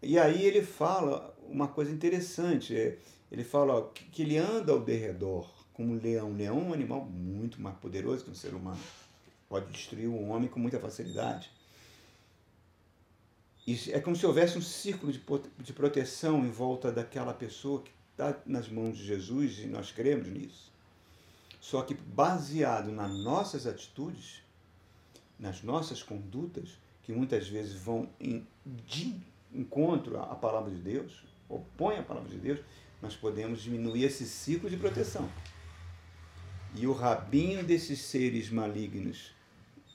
E 0.00 0.18
aí 0.18 0.42
ele 0.42 0.62
fala 0.62 1.36
uma 1.46 1.68
coisa 1.68 1.90
interessante. 1.90 2.74
É, 2.74 2.96
ele 3.30 3.44
fala 3.44 3.74
ó, 3.74 3.82
que, 3.82 4.22
ele 4.22 4.38
anda 4.38 4.72
ao 4.72 4.80
derredor 4.80 5.46
como 5.74 5.92
um 5.92 6.00
leão. 6.00 6.32
Leão 6.32 6.56
é 6.56 6.62
um 6.62 6.72
animal 6.72 7.04
muito 7.04 7.60
mais 7.60 7.76
poderoso 7.76 8.24
que 8.24 8.30
um 8.30 8.34
ser 8.34 8.54
humano. 8.54 8.80
Pode 9.46 9.70
destruir 9.70 10.08
um 10.08 10.30
homem 10.30 10.48
com 10.48 10.58
muita 10.58 10.80
facilidade. 10.80 11.50
Isso 13.66 13.94
é 13.94 14.00
como 14.00 14.16
se 14.16 14.24
houvesse 14.24 14.56
um 14.56 14.62
círculo 14.62 15.12
de 15.12 15.72
proteção 15.74 16.46
em 16.46 16.50
volta 16.50 16.90
daquela 16.90 17.34
pessoa 17.34 17.82
que 17.82 17.90
está 18.12 18.40
nas 18.46 18.70
mãos 18.70 18.96
de 18.96 19.04
Jesus 19.04 19.58
e 19.58 19.66
nós 19.66 19.92
cremos 19.92 20.28
nisso. 20.28 20.72
Só 21.60 21.82
que 21.82 21.92
baseado 21.92 22.90
nas 22.90 23.12
nossas 23.18 23.66
atitudes, 23.66 24.47
nas 25.38 25.62
nossas 25.62 26.02
condutas, 26.02 26.78
que 27.02 27.12
muitas 27.12 27.48
vezes 27.48 27.74
vão 27.74 28.08
em 28.20 28.46
de 28.66 29.16
encontro 29.52 30.18
à 30.20 30.34
palavra 30.34 30.70
de 30.70 30.80
Deus, 30.80 31.24
opõem 31.48 31.98
a 31.98 32.02
palavra 32.02 32.28
de 32.28 32.36
Deus, 32.36 32.60
nós 33.00 33.16
podemos 33.16 33.62
diminuir 33.62 34.04
esse 34.04 34.26
ciclo 34.26 34.68
de 34.68 34.76
proteção. 34.76 35.28
E 36.74 36.86
o 36.86 36.92
rabinho 36.92 37.64
desses 37.64 38.00
seres 38.00 38.50
malignos 38.50 39.32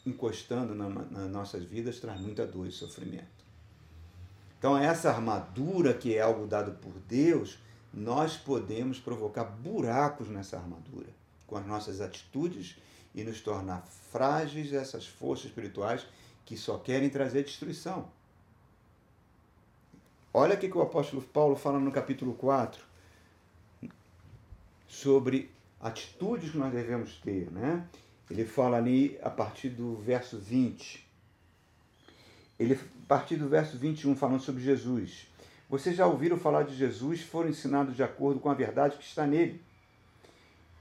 encostando 0.05 0.73
na, 0.73 0.89
nas 0.89 1.29
nossas 1.29 1.63
vidas 1.63 1.99
traz 1.99 2.19
muita 2.19 2.45
dor 2.45 2.67
e 2.67 2.71
sofrimento. 2.71 3.43
Então, 4.57 4.77
essa 4.77 5.09
armadura, 5.09 5.93
que 5.93 6.15
é 6.15 6.21
algo 6.21 6.47
dado 6.47 6.71
por 6.79 6.93
Deus, 7.07 7.59
nós 7.93 8.37
podemos 8.37 8.99
provocar 8.99 9.43
buracos 9.43 10.29
nessa 10.29 10.57
armadura 10.57 11.09
com 11.45 11.57
as 11.57 11.65
nossas 11.65 12.01
atitudes 12.01 12.77
e 13.13 13.23
nos 13.23 13.41
tornar 13.41 13.85
frágeis 14.11 14.73
essas 14.73 15.05
forças 15.07 15.45
espirituais 15.45 16.05
que 16.45 16.57
só 16.57 16.77
querem 16.77 17.09
trazer 17.09 17.43
destruição. 17.43 18.09
Olha 20.33 20.55
o 20.55 20.57
que 20.57 20.67
o 20.75 20.81
apóstolo 20.81 21.21
Paulo 21.21 21.55
fala 21.55 21.79
no 21.79 21.91
capítulo 21.91 22.33
4 22.33 22.83
sobre 24.87 25.51
atitudes 25.79 26.51
que 26.51 26.57
nós 26.57 26.71
devemos 26.71 27.17
ter, 27.17 27.51
né? 27.51 27.87
Ele 28.29 28.45
fala 28.45 28.77
ali 28.77 29.19
a 29.21 29.29
partir 29.29 29.69
do 29.69 29.95
verso 29.97 30.39
20. 30.39 31.05
Ele, 32.59 32.73
a 32.73 33.07
partir 33.07 33.35
do 33.35 33.47
verso 33.47 33.77
21, 33.77 34.15
falando 34.15 34.41
sobre 34.41 34.63
Jesus. 34.63 35.27
Vocês 35.69 35.95
já 35.95 36.07
ouviram 36.07 36.37
falar 36.37 36.63
de 36.63 36.75
Jesus, 36.75 37.21
foram 37.21 37.49
ensinados 37.49 37.95
de 37.95 38.03
acordo 38.03 38.39
com 38.39 38.49
a 38.49 38.53
verdade 38.53 38.97
que 38.97 39.03
está 39.03 39.27
nele. 39.27 39.61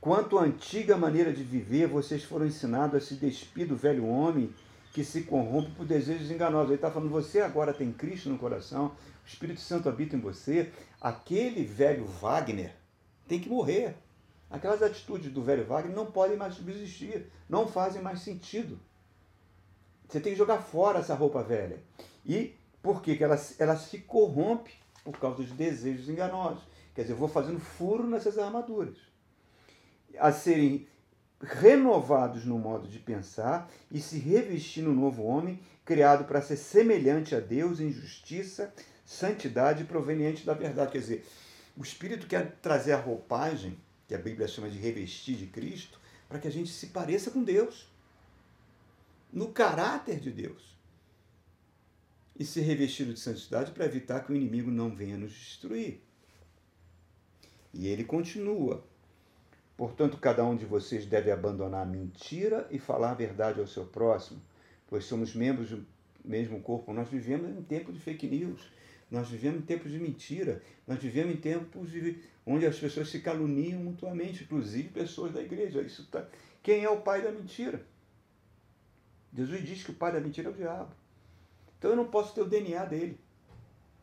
Quanto 0.02 0.37
à 0.37 0.42
antiga 0.42 0.97
maneira 0.97 1.32
de 1.32 1.44
viver, 1.44 1.87
vocês 1.87 2.25
foram 2.25 2.44
ensinados 2.44 2.97
a 2.97 3.06
se 3.06 3.14
despir 3.14 3.68
do 3.68 3.76
velho 3.76 4.04
homem 4.04 4.52
que 4.92 5.04
se 5.04 5.23
corrompe 5.23 5.71
por 5.76 5.87
desejos 5.87 6.28
enganosos. 6.28 6.71
Ele 6.71 6.75
está 6.75 6.90
falando, 6.90 7.09
você 7.09 7.40
agora 7.40 7.73
tem 7.73 7.92
Cristo 7.92 8.28
no 8.28 8.37
coração, 8.37 8.87
o 8.87 9.28
Espírito 9.28 9.61
Santo 9.61 9.88
habita 9.88 10.16
em 10.16 10.21
você. 10.21 10.73
Aquele 11.00 11.64
velho 11.64 12.04
Wagner 12.04 12.75
tem 13.28 13.38
que 13.38 13.49
morrer. 13.49 13.94
Aquelas 14.50 14.82
atitudes 14.82 15.30
do 15.30 15.40
velho 15.40 15.64
Wagner 15.64 15.94
não 15.94 16.06
podem 16.06 16.37
mais 16.37 16.54
subsistir, 16.54 17.30
não 17.49 17.68
fazem 17.68 18.02
mais 18.02 18.23
sentido. 18.23 18.80
Você 20.09 20.18
tem 20.18 20.32
que 20.32 20.38
jogar 20.38 20.59
fora 20.59 20.99
essa 20.99 21.14
roupa 21.14 21.44
velha. 21.44 21.80
E 22.26 22.56
por 22.82 23.02
quê? 23.02 23.14
Que 23.14 23.23
ela, 23.23 23.40
ela 23.56 23.76
se 23.76 23.99
corrompe 23.99 24.73
por 25.04 25.16
causa 25.21 25.37
dos 25.37 25.52
desejos 25.52 26.09
enganosos. 26.09 26.64
Quer 26.92 27.02
dizer, 27.02 27.12
eu 27.12 27.18
vou 27.18 27.28
fazendo 27.28 27.61
furo 27.61 28.04
nessas 28.04 28.37
armaduras. 28.37 29.12
A 30.19 30.33
serem 30.33 30.87
renovados 31.42 32.45
no 32.45 32.59
modo 32.59 32.87
de 32.88 32.99
pensar 32.99 33.71
e 33.90 34.00
se 34.00 34.19
revestir 34.19 34.83
no 34.83 34.95
novo 34.95 35.25
homem, 35.25 35.61
criado 35.85 36.25
para 36.25 36.40
ser 36.40 36.57
semelhante 36.57 37.35
a 37.35 37.40
Deus 37.40 37.81
em 37.81 37.90
justiça, 37.90 38.73
santidade 39.04 39.85
proveniente 39.85 40.47
da 40.47 40.54
verdade. 40.54 40.92
Quer 40.92 40.99
dizer, 40.99 41.26
o 41.76 41.83
Espírito 41.83 42.26
quer 42.26 42.57
trazer 42.62 42.92
a 42.92 43.00
roupagem, 43.00 43.76
que 44.07 44.14
a 44.14 44.19
Bíblia 44.19 44.47
chama 44.47 44.71
de 44.71 44.78
revestir 44.78 45.37
de 45.37 45.47
Cristo, 45.47 45.99
para 46.28 46.38
que 46.38 46.49
a 46.49 46.50
gente 46.50 46.71
se 46.71 46.88
pareça 46.88 47.31
com 47.31 47.42
Deus, 47.42 47.90
no 49.33 49.49
caráter 49.49 50.21
de 50.21 50.31
Deus. 50.31 50.73
E 52.38 52.45
ser 52.45 52.62
revestido 52.62 53.12
de 53.12 53.21
santidade 53.21 53.73
para 53.73 53.85
evitar 53.85 54.25
que 54.25 54.33
o 54.33 54.37
inimigo 54.37 54.71
não 54.71 54.95
venha 54.95 55.16
nos 55.16 55.33
destruir. 55.33 56.00
E 57.75 57.87
ele 57.88 58.04
continua. 58.04 58.85
Portanto, 59.82 60.16
cada 60.18 60.44
um 60.44 60.54
de 60.54 60.64
vocês 60.64 61.06
deve 61.06 61.32
abandonar 61.32 61.82
a 61.82 61.84
mentira 61.84 62.68
e 62.70 62.78
falar 62.78 63.10
a 63.10 63.14
verdade 63.14 63.58
ao 63.58 63.66
seu 63.66 63.84
próximo, 63.84 64.40
pois 64.86 65.06
somos 65.06 65.34
membros 65.34 65.70
do 65.70 65.84
mesmo 66.24 66.60
corpo. 66.60 66.92
Nós 66.92 67.08
vivemos 67.08 67.50
em 67.50 67.62
tempo 67.64 67.92
de 67.92 67.98
fake 67.98 68.28
news 68.28 68.70
nós 69.10 69.28
vivemos 69.28 69.58
em 69.58 69.66
tempos 69.66 69.90
de 69.90 69.98
mentira, 69.98 70.62
nós 70.86 70.98
vivemos 70.98 71.34
em 71.34 71.36
tempos 71.36 71.90
de, 71.90 72.22
onde 72.46 72.64
as 72.64 72.78
pessoas 72.78 73.10
se 73.10 73.20
caluniam 73.20 73.80
mutuamente, 73.80 74.44
inclusive 74.44 74.88
pessoas 74.88 75.32
da 75.32 75.42
igreja. 75.42 75.82
Isso 75.82 76.06
tá... 76.06 76.26
Quem 76.62 76.84
é 76.84 76.88
o 76.88 77.02
pai 77.02 77.20
da 77.20 77.32
mentira? 77.32 77.84
Jesus 79.34 79.62
diz 79.64 79.82
que 79.82 79.90
o 79.90 79.94
pai 79.94 80.12
da 80.12 80.20
mentira 80.20 80.48
é 80.48 80.52
o 80.52 80.54
diabo. 80.54 80.94
Então 81.76 81.90
eu 81.90 81.96
não 81.96 82.06
posso 82.06 82.34
ter 82.34 82.40
o 82.40 82.48
DNA 82.48 82.84
dele. 82.86 83.18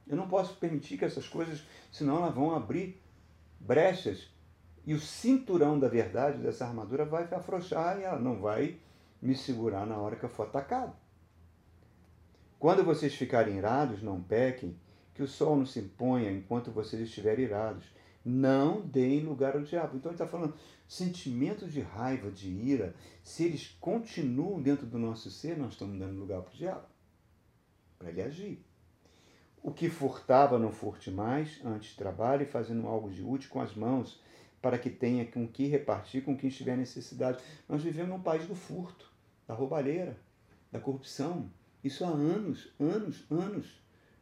Eu 0.06 0.18
não 0.18 0.28
posso 0.28 0.58
permitir 0.58 0.98
que 0.98 1.06
essas 1.06 1.28
coisas, 1.28 1.64
senão 1.90 2.18
elas 2.18 2.36
vão 2.36 2.54
abrir 2.54 3.02
brechas 3.60 4.28
e 4.86 4.94
o 4.94 5.00
cinturão 5.00 5.80
da 5.80 5.88
verdade 5.88 6.40
dessa 6.40 6.66
armadura 6.66 7.06
vai 7.06 7.24
afrouxar 7.34 8.00
e 8.00 8.04
ela 8.04 8.20
não 8.20 8.40
vai 8.40 8.78
me 9.22 9.36
segurar 9.36 9.86
na 9.86 9.98
hora 9.98 10.16
que 10.16 10.24
eu 10.24 10.30
for 10.30 10.48
atacado. 10.48 10.94
Quando 12.58 12.84
vocês 12.84 13.14
ficarem 13.16 13.58
irados, 13.58 14.02
não 14.02 14.22
pequem 14.22 14.76
que 15.14 15.24
o 15.24 15.28
sol 15.28 15.56
não 15.58 15.66
se 15.66 15.80
imponha 15.80 16.32
enquanto 16.32 16.72
vocês 16.72 17.02
estiverem 17.02 17.46
irados. 17.46 17.86
Não 18.24 18.82
deem 18.82 19.22
lugar 19.22 19.56
ao 19.56 19.64
diabo. 19.64 19.96
Então 19.96 20.12
ele 20.12 20.16
está 20.16 20.28
falando, 20.28 20.54
sentimentos 20.88 21.72
de 21.72 21.82
raiva, 21.82 22.30
de 22.30 22.50
ira, 22.50 22.94
se 23.24 23.46
eles 23.46 23.78
continuam 23.80 24.62
dentro 24.62 24.86
do 24.86 24.98
nosso 24.98 25.32
ser, 25.32 25.58
nós 25.58 25.74
estamos 25.74 25.98
dando 25.98 26.20
lugar 26.20 26.42
para 26.42 26.54
o 26.54 26.58
diabo, 26.58 26.86
para 27.98 28.10
ele 28.10 28.22
agir. 28.22 28.66
O 29.62 29.72
que 29.72 29.90
furtava, 29.90 30.58
não 30.58 30.72
furte 30.72 31.12
mais, 31.12 31.60
antes 31.66 31.96
trabalhe 31.96 32.46
fazendo 32.46 32.88
algo 32.88 33.10
de 33.10 33.24
útil 33.24 33.50
com 33.50 33.62
as 33.62 33.76
mãos, 33.76 34.22
para 34.62 34.78
que 34.78 34.90
tenha 34.90 35.26
com 35.26 35.48
que 35.48 35.68
repartir 35.68 36.24
com 36.24 36.38
quem 36.38 36.50
estiver 36.50 36.78
necessidade. 36.78 37.42
Nós 37.68 37.84
vivemos 37.84 38.10
num 38.10 38.22
país 38.22 38.46
do 38.46 38.56
furto, 38.56 39.12
da 39.48 39.54
roubalheira, 39.54 40.18
da 40.72 40.80
corrupção. 40.80 41.50
Isso 41.84 42.04
há 42.04 42.10
anos, 42.10 42.72
anos, 42.80 43.26
anos. 43.32 43.80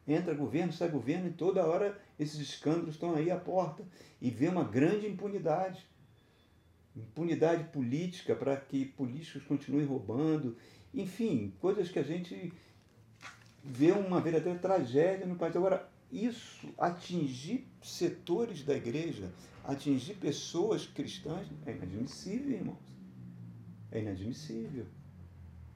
Entra 0.07 0.33
governo, 0.33 0.71
sai 0.71 0.89
governo, 0.89 1.27
e 1.27 1.33
toda 1.33 1.65
hora 1.65 1.99
esses 2.17 2.39
escândalos 2.39 2.95
estão 2.95 3.15
aí 3.15 3.29
à 3.29 3.37
porta. 3.37 3.83
E 4.21 4.29
vê 4.29 4.47
uma 4.47 4.63
grande 4.63 5.07
impunidade. 5.07 5.85
Impunidade 6.95 7.65
política 7.65 8.35
para 8.35 8.55
que 8.55 8.85
políticos 8.85 9.43
continuem 9.43 9.85
roubando. 9.85 10.55
Enfim, 10.93 11.53
coisas 11.59 11.89
que 11.89 11.99
a 11.99 12.03
gente 12.03 12.53
vê 13.63 13.91
uma 13.91 14.21
verdadeira 14.21 14.57
tragédia 14.57 15.25
no 15.25 15.35
país. 15.35 15.55
Agora, 15.55 15.89
isso 16.11 16.69
atingir 16.77 17.67
setores 17.81 18.63
da 18.63 18.75
igreja, 18.75 19.29
atingir 19.63 20.15
pessoas 20.15 20.85
cristãs, 20.85 21.47
é 21.65 21.71
inadmissível, 21.71 22.51
irmãos. 22.51 22.77
É 23.91 23.99
inadmissível. 23.99 24.85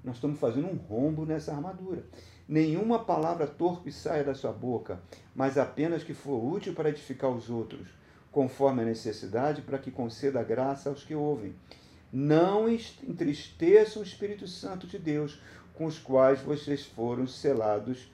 Nós 0.03 0.15
estamos 0.15 0.39
fazendo 0.39 0.67
um 0.67 0.75
rombo 0.75 1.25
nessa 1.25 1.53
armadura. 1.53 2.05
Nenhuma 2.47 3.03
palavra 3.03 3.45
torpe 3.45 3.91
saia 3.91 4.23
da 4.23 4.33
sua 4.33 4.51
boca, 4.51 5.01
mas 5.35 5.57
apenas 5.57 6.03
que 6.03 6.13
for 6.13 6.43
útil 6.43 6.73
para 6.73 6.89
edificar 6.89 7.29
os 7.29 7.49
outros, 7.49 7.87
conforme 8.31 8.81
a 8.81 8.85
necessidade, 8.85 9.61
para 9.61 9.77
que 9.77 9.91
conceda 9.91 10.43
graça 10.43 10.89
aos 10.89 11.03
que 11.03 11.13
ouvem. 11.13 11.53
Não 12.11 12.67
entristeça 12.67 13.99
o 13.99 14.03
Espírito 14.03 14.47
Santo 14.47 14.87
de 14.87 14.97
Deus, 14.97 15.39
com 15.73 15.85
os 15.85 15.97
quais 15.97 16.41
vocês 16.41 16.85
foram 16.85 17.25
selados 17.25 18.11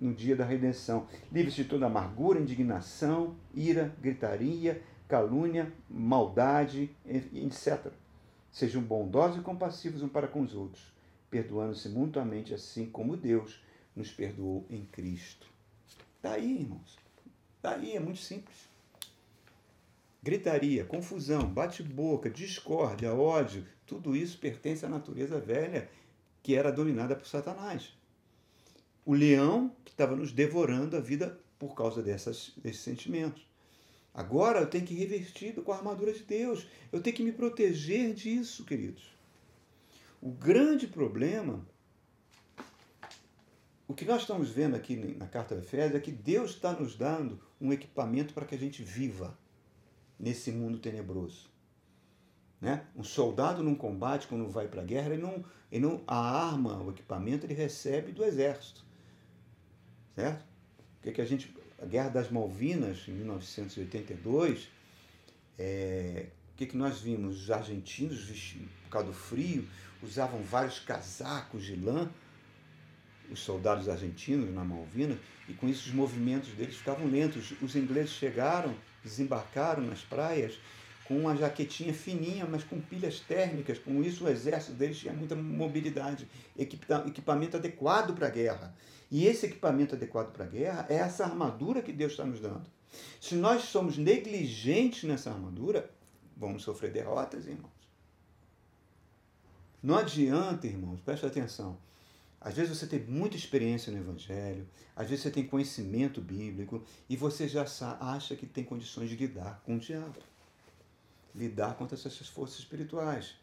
no 0.00 0.14
dia 0.14 0.34
da 0.34 0.44
redenção. 0.44 1.06
Livre-se 1.30 1.62
de 1.62 1.68
toda 1.68 1.86
amargura, 1.86 2.40
indignação, 2.40 3.36
ira, 3.54 3.94
gritaria, 4.00 4.82
calúnia, 5.06 5.72
maldade, 5.88 6.90
etc. 7.04 7.92
Sejam 8.50 8.82
bondosos 8.82 9.38
e 9.38 9.42
compassivos 9.42 10.02
um 10.02 10.08
para 10.08 10.26
com 10.26 10.40
os 10.40 10.54
outros, 10.54 10.92
perdoando-se 11.30 11.88
mutuamente, 11.88 12.54
assim 12.54 12.86
como 12.86 13.16
Deus 13.16 13.62
nos 13.94 14.10
perdoou 14.10 14.64
em 14.70 14.84
Cristo. 14.86 15.46
Daí, 16.22 16.54
tá 16.54 16.60
irmãos. 16.62 16.98
Daí 17.62 17.90
tá 17.90 17.96
é 17.96 18.00
muito 18.00 18.20
simples. 18.20 18.70
Gritaria, 20.22 20.84
confusão, 20.84 21.46
bate-boca, 21.46 22.28
discórdia, 22.28 23.14
ódio, 23.14 23.66
tudo 23.86 24.14
isso 24.14 24.38
pertence 24.38 24.84
à 24.84 24.88
natureza 24.88 25.40
velha 25.40 25.88
que 26.42 26.54
era 26.54 26.70
dominada 26.70 27.16
por 27.16 27.26
Satanás. 27.26 27.92
O 29.04 29.14
leão 29.14 29.74
que 29.84 29.92
estava 29.92 30.14
nos 30.14 30.32
devorando 30.32 30.96
a 30.96 31.00
vida 31.00 31.38
por 31.58 31.74
causa 31.74 32.02
dessas, 32.02 32.52
desses 32.56 32.80
sentimentos. 32.80 33.46
Agora 34.14 34.60
eu 34.60 34.66
tenho 34.66 34.84
que 34.84 34.94
ir 34.94 34.98
revestido 34.98 35.62
com 35.62 35.72
a 35.72 35.76
armadura 35.76 36.12
de 36.12 36.22
Deus. 36.22 36.66
Eu 36.90 37.00
tenho 37.00 37.16
que 37.16 37.22
me 37.22 37.32
proteger 37.32 38.12
disso, 38.14 38.64
queridos. 38.64 39.12
O 40.20 40.30
grande 40.30 40.86
problema, 40.86 41.64
o 43.86 43.94
que 43.94 44.04
nós 44.04 44.22
estamos 44.22 44.50
vendo 44.50 44.74
aqui 44.74 44.96
na 44.96 45.26
carta 45.26 45.54
de 45.54 45.62
Efésios 45.62 45.94
é 45.94 46.00
que 46.00 46.12
Deus 46.12 46.52
está 46.52 46.72
nos 46.72 46.96
dando 46.96 47.40
um 47.60 47.72
equipamento 47.72 48.34
para 48.34 48.46
que 48.46 48.54
a 48.54 48.58
gente 48.58 48.82
viva 48.82 49.38
nesse 50.18 50.50
mundo 50.50 50.78
tenebroso. 50.78 51.48
Né? 52.60 52.84
Um 52.94 53.02
soldado 53.02 53.62
num 53.62 53.74
combate, 53.74 54.26
quando 54.26 54.48
vai 54.48 54.68
para 54.68 54.82
a 54.82 54.84
guerra, 54.84 55.14
ele 55.14 55.22
não, 55.22 55.44
ele 55.72 55.86
não, 55.86 56.02
a 56.06 56.48
arma, 56.48 56.82
o 56.82 56.90
equipamento, 56.90 57.46
ele 57.46 57.54
recebe 57.54 58.12
do 58.12 58.22
exército. 58.22 58.84
Certo? 60.14 60.44
O 61.04 61.12
que, 61.12 61.20
a 61.20 61.24
gente. 61.24 61.54
A 61.80 61.86
Guerra 61.86 62.10
das 62.10 62.30
Malvinas, 62.30 63.08
em 63.08 63.12
1982, 63.12 64.68
é, 65.58 66.26
o 66.52 66.56
que, 66.56 66.66
que 66.66 66.76
nós 66.76 67.00
vimos? 67.00 67.42
Os 67.42 67.50
argentinos, 67.50 68.30
por 68.84 68.90
causa 68.90 69.08
do 69.08 69.14
frio, 69.14 69.66
usavam 70.02 70.42
vários 70.42 70.78
casacos 70.78 71.64
de 71.64 71.76
lã, 71.76 72.10
os 73.30 73.40
soldados 73.40 73.88
argentinos 73.88 74.52
na 74.54 74.64
Malvinas, 74.64 75.18
e 75.48 75.54
com 75.54 75.68
isso 75.68 75.88
os 75.88 75.94
movimentos 75.94 76.50
deles 76.50 76.76
ficavam 76.76 77.06
lentos. 77.06 77.54
Os 77.62 77.74
ingleses 77.76 78.10
chegaram, 78.10 78.74
desembarcaram 79.02 79.82
nas 79.82 80.02
praias 80.02 80.58
com 81.10 81.18
uma 81.18 81.34
jaquetinha 81.34 81.92
fininha, 81.92 82.46
mas 82.46 82.62
com 82.62 82.80
pilhas 82.80 83.18
térmicas. 83.18 83.80
Com 83.80 84.00
isso, 84.00 84.24
o 84.24 84.28
exército 84.28 84.74
deles 84.74 84.96
tinha 84.96 85.12
muita 85.12 85.34
mobilidade, 85.34 86.28
equipamento 86.56 87.56
adequado 87.56 88.14
para 88.14 88.28
a 88.28 88.30
guerra. 88.30 88.72
E 89.10 89.26
esse 89.26 89.46
equipamento 89.46 89.96
adequado 89.96 90.30
para 90.32 90.44
a 90.44 90.48
guerra 90.48 90.86
é 90.88 90.94
essa 90.94 91.24
armadura 91.24 91.82
que 91.82 91.92
Deus 91.92 92.12
está 92.12 92.24
nos 92.24 92.38
dando. 92.38 92.62
Se 93.20 93.34
nós 93.34 93.64
somos 93.64 93.98
negligentes 93.98 95.02
nessa 95.02 95.32
armadura, 95.32 95.90
vamos 96.36 96.62
sofrer 96.62 96.92
derrotas, 96.92 97.44
irmãos. 97.44 97.72
Não 99.82 99.96
adianta, 99.96 100.68
irmãos, 100.68 101.00
preste 101.00 101.26
atenção. 101.26 101.76
Às 102.40 102.54
vezes 102.54 102.78
você 102.78 102.86
tem 102.86 103.00
muita 103.00 103.36
experiência 103.36 103.92
no 103.92 103.98
Evangelho, 103.98 104.64
às 104.94 105.08
vezes 105.08 105.24
você 105.24 105.30
tem 105.32 105.44
conhecimento 105.44 106.20
bíblico 106.20 106.84
e 107.08 107.16
você 107.16 107.48
já 107.48 107.64
acha 107.98 108.36
que 108.36 108.46
tem 108.46 108.62
condições 108.62 109.10
de 109.10 109.16
lidar 109.16 109.60
com 109.66 109.74
o 109.74 109.78
diabo 109.80 110.30
lidar 111.34 111.76
contra 111.76 111.96
essas 111.96 112.16
forças 112.28 112.58
espirituais. 112.58 113.34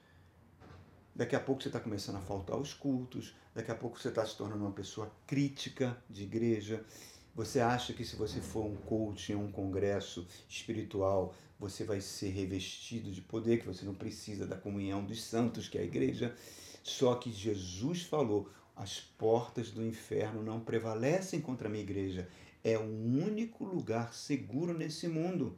Daqui 1.16 1.36
a 1.36 1.40
pouco 1.40 1.62
você 1.62 1.70
está 1.70 1.80
começando 1.80 2.18
a 2.18 2.22
faltar 2.22 2.58
os 2.58 2.74
cultos, 2.74 3.34
daqui 3.56 3.72
a 3.72 3.76
pouco 3.76 4.00
você 4.00 4.10
está 4.10 4.24
se 4.26 4.38
tornando 4.38 4.64
uma 4.64 4.72
pessoa 4.72 5.12
crítica 5.26 5.98
de 6.08 6.24
igreja. 6.24 6.86
Você 7.34 7.60
acha 7.60 7.92
que 7.94 8.06
se 8.06 8.16
você 8.16 8.40
for 8.40 8.66
um 8.66 8.76
coach 8.76 9.32
em 9.32 9.36
um 9.36 9.52
congresso 9.52 10.28
espiritual, 10.48 11.34
você 11.60 11.84
vai 11.84 12.02
ser 12.02 12.30
revestido 12.30 13.12
de 13.12 13.22
poder, 13.22 13.60
que 13.60 13.66
você 13.66 13.84
não 13.84 13.96
precisa 13.96 14.46
da 14.46 14.56
comunhão 14.56 15.04
dos 15.04 15.24
santos, 15.24 15.68
que 15.68 15.78
é 15.78 15.82
a 15.82 15.86
igreja. 15.86 16.36
Só 16.84 17.16
que 17.16 17.32
Jesus 17.32 18.04
falou: 18.04 18.50
as 18.76 19.00
portas 19.00 19.72
do 19.72 19.84
inferno 19.84 20.44
não 20.44 20.60
prevalecem 20.60 21.42
contra 21.42 21.68
a 21.68 21.72
minha 21.72 21.84
igreja. 21.84 22.30
É 22.64 22.78
o 22.78 22.84
único 22.84 23.66
lugar 23.66 24.14
seguro 24.14 24.78
nesse 24.78 25.08
mundo. 25.08 25.58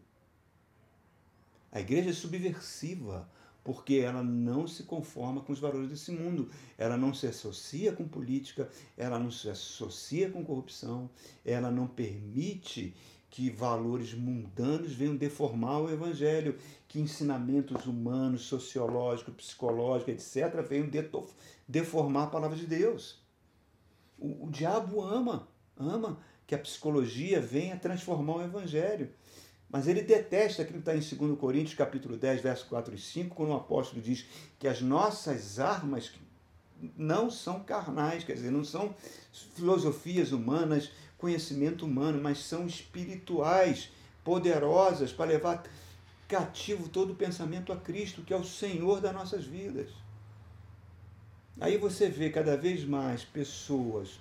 A 1.72 1.80
igreja 1.80 2.10
é 2.10 2.14
subversiva 2.14 3.30
porque 3.64 3.96
ela 3.96 4.24
não 4.24 4.68
se 4.68 4.84
conforma 4.84 5.42
com 5.42 5.54
os 5.54 5.60
valores 5.60 5.90
desse 5.90 6.12
mundo. 6.12 6.50
Ela 6.78 6.98
não 6.98 7.14
se 7.14 7.28
associa 7.28 7.92
com 7.92 8.08
política, 8.08 8.70
ela 8.98 9.20
não 9.20 9.30
se 9.30 9.50
associa 9.50 10.30
com 10.30 10.44
corrupção, 10.44 11.10
ela 11.46 11.70
não 11.70 11.88
permite 11.88 12.96
que 13.30 13.50
valores 13.50 14.14
mundanos 14.14 14.94
venham 14.94 15.16
deformar 15.16 15.80
o 15.80 15.92
evangelho, 15.92 16.58
que 16.88 17.00
ensinamentos 17.00 17.86
humanos, 17.86 18.42
sociológicos, 18.42 19.36
psicológicos, 19.36 20.36
etc., 20.36 20.68
venham 20.68 20.90
deformar 21.68 22.24
a 22.24 22.28
palavra 22.28 22.58
de 22.58 22.66
Deus. 22.66 23.22
O, 24.18 24.48
o 24.48 24.50
diabo 24.50 25.02
ama, 25.02 25.48
ama 25.78 26.20
que 26.48 26.56
a 26.56 26.60
psicologia 26.60 27.40
venha 27.40 27.78
transformar 27.78 28.38
o 28.38 28.44
evangelho. 28.44 29.12
Mas 29.70 29.88
ele 29.88 30.02
detesta 30.02 30.64
aquilo 30.64 30.82
que 30.82 30.90
está 30.90 30.96
em 30.96 31.18
2 31.28 31.40
Coríntios 31.40 31.76
capítulo 31.76 32.18
10, 32.18 32.42
verso 32.42 32.66
4 32.68 32.96
e 32.96 32.98
5, 32.98 33.36
quando 33.36 33.50
o 33.50 33.56
apóstolo 33.56 34.02
diz 34.02 34.26
que 34.58 34.68
as 34.68 34.82
nossas 34.82 35.60
armas 35.60 36.12
não 36.98 37.30
são 37.30 37.60
carnais, 37.60 38.24
quer 38.24 38.34
dizer, 38.34 38.52
não 38.52 38.64
são 38.64 38.96
filosofias 39.56 40.32
humanas, 40.32 40.92
conhecimento 41.18 41.86
humano, 41.86 42.20
mas 42.22 42.40
são 42.40 42.66
espirituais, 42.66 43.92
poderosas 44.24 45.12
para 45.12 45.32
levar 45.32 45.64
cativo 46.28 46.90
todo 46.90 47.14
o 47.14 47.16
pensamento 47.16 47.72
a 47.72 47.78
Cristo, 47.78 48.24
que 48.24 48.34
é 48.34 48.38
o 48.38 48.44
Senhor 48.44 49.02
das 49.02 49.14
nossas 49.14 49.46
vidas. 49.46 49.90
Aí 51.60 51.78
você 51.78 52.10
vê 52.10 52.30
cada 52.30 52.56
vez 52.56 52.86
mais 52.86 53.24
pessoas 53.24 54.20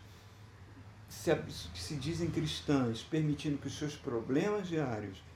que 1.73 1.81
se 1.81 1.95
dizem 1.97 2.31
cristãs, 2.31 3.03
permitindo 3.03 3.57
que 3.57 3.69
os 3.69 3.79
seus 3.79 3.95
problemas 3.95 4.69
diários 4.69 5.27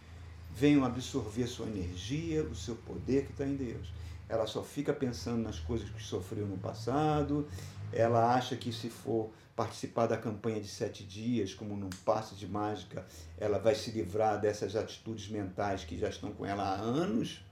venham 0.55 0.85
absorver 0.85 1.47
sua 1.47 1.67
energia, 1.67 2.43
o 2.43 2.55
seu 2.55 2.77
poder 2.77 3.27
que 3.27 3.33
está 3.33 3.47
em 3.47 3.57
Deus. 3.57 3.93
Ela 4.29 4.47
só 4.47 4.63
fica 4.63 4.93
pensando 4.93 5.43
nas 5.43 5.59
coisas 5.59 5.89
que 5.91 6.03
sofreu 6.03 6.47
no 6.47 6.57
passado, 6.57 7.47
ela 7.93 8.35
acha 8.35 8.57
que 8.57 8.73
se 8.73 8.89
for 8.89 9.31
participar 9.55 10.07
da 10.07 10.17
campanha 10.17 10.61
de 10.61 10.69
sete 10.69 11.05
dias, 11.05 11.53
como 11.53 11.77
num 11.77 11.91
passe 12.05 12.35
de 12.35 12.49
mágica, 12.49 13.07
ela 13.39 13.59
vai 13.59 13.75
se 13.75 13.91
livrar 13.91 14.41
dessas 14.41 14.75
atitudes 14.75 15.29
mentais 15.29 15.85
que 15.85 15.99
já 15.99 16.09
estão 16.09 16.33
com 16.33 16.47
ela 16.47 16.63
há 16.63 16.75
anos. 16.75 17.45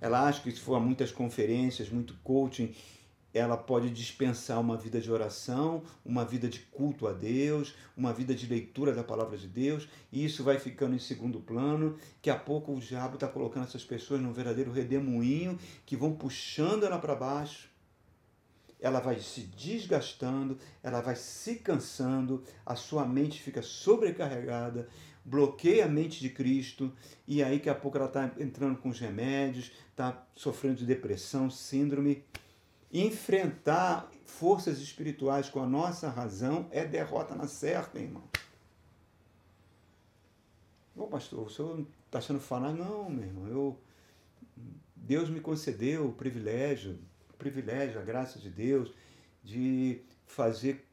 Ela 0.00 0.26
acha 0.26 0.40
que 0.42 0.50
se 0.50 0.60
for 0.60 0.76
a 0.76 0.80
muitas 0.80 1.10
conferências, 1.10 1.88
muito 1.88 2.14
coaching, 2.22 2.72
ela 3.34 3.56
pode 3.56 3.88
dispensar 3.90 4.60
uma 4.60 4.76
vida 4.76 5.00
de 5.00 5.10
oração, 5.10 5.82
uma 6.04 6.24
vida 6.24 6.48
de 6.48 6.60
culto 6.60 7.06
a 7.06 7.12
Deus, 7.12 7.74
uma 7.96 8.12
vida 8.12 8.34
de 8.34 8.46
leitura 8.46 8.92
da 8.92 9.02
palavra 9.02 9.38
de 9.38 9.48
Deus, 9.48 9.88
e 10.10 10.24
isso 10.24 10.44
vai 10.44 10.58
ficando 10.58 10.94
em 10.94 10.98
segundo 10.98 11.40
plano. 11.40 11.96
Que 12.20 12.28
a 12.28 12.36
pouco 12.36 12.72
o 12.72 12.80
diabo 12.80 13.14
está 13.14 13.26
colocando 13.26 13.64
essas 13.64 13.84
pessoas 13.84 14.20
num 14.20 14.32
verdadeiro 14.32 14.70
redemoinho 14.70 15.58
que 15.86 15.96
vão 15.96 16.12
puxando 16.12 16.84
ela 16.84 16.98
para 16.98 17.14
baixo. 17.14 17.70
ela 18.82 18.98
vai 18.98 19.20
se 19.20 19.42
desgastando, 19.42 20.58
ela 20.82 21.00
vai 21.00 21.14
se 21.14 21.54
cansando, 21.54 22.42
a 22.66 22.74
sua 22.74 23.06
mente 23.06 23.40
fica 23.40 23.62
sobrecarregada, 23.62 24.88
bloqueia 25.24 25.84
a 25.84 25.88
mente 25.88 26.18
de 26.18 26.28
Cristo, 26.28 26.92
e 27.26 27.42
aí 27.44 27.58
daqui 27.58 27.70
a 27.70 27.74
pouco 27.76 27.96
ela 27.96 28.06
está 28.06 28.32
entrando 28.40 28.76
com 28.76 28.88
os 28.88 28.98
remédios, 28.98 29.70
está 29.90 30.26
sofrendo 30.34 30.76
de 30.78 30.84
depressão, 30.84 31.48
síndrome. 31.48 32.24
Enfrentar 32.92 34.10
forças 34.26 34.78
espirituais 34.78 35.48
com 35.48 35.60
a 35.60 35.66
nossa 35.66 36.08
razão 36.10 36.68
é 36.70 36.84
derrota 36.84 37.34
na 37.34 37.46
certa, 37.46 37.98
irmão. 37.98 38.24
Bom, 40.94 41.06
pastor, 41.06 41.46
o 41.46 41.50
senhor 41.50 41.86
está 42.04 42.18
achando 42.18 42.38
falar? 42.38 42.72
Não, 42.72 43.08
meu 43.08 43.24
irmão, 43.24 43.48
eu, 43.48 43.78
Deus 44.94 45.30
me 45.30 45.40
concedeu 45.40 46.08
o 46.08 46.12
privilégio, 46.12 46.98
o 47.32 47.36
privilégio, 47.38 47.98
a 47.98 48.04
graça 48.04 48.38
de 48.38 48.50
Deus, 48.50 48.92
de 49.42 50.02
fazer 50.26 50.84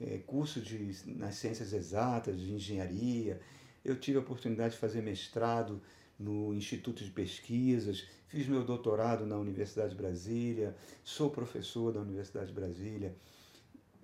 é, 0.00 0.18
curso 0.26 0.60
de, 0.60 0.96
nas 1.06 1.34
ciências 1.36 1.74
exatas, 1.74 2.40
de 2.40 2.52
engenharia. 2.52 3.40
Eu 3.84 3.98
tive 3.98 4.16
a 4.16 4.20
oportunidade 4.20 4.74
de 4.74 4.80
fazer 4.80 5.02
mestrado 5.02 5.82
no 6.18 6.54
Instituto 6.54 7.04
de 7.04 7.10
Pesquisas, 7.10 8.06
fiz 8.28 8.46
meu 8.46 8.64
doutorado 8.64 9.26
na 9.26 9.36
Universidade 9.36 9.90
de 9.90 9.96
Brasília, 9.96 10.76
sou 11.04 11.30
professor 11.30 11.92
da 11.92 12.00
Universidade 12.00 12.48
de 12.48 12.52
Brasília, 12.52 13.14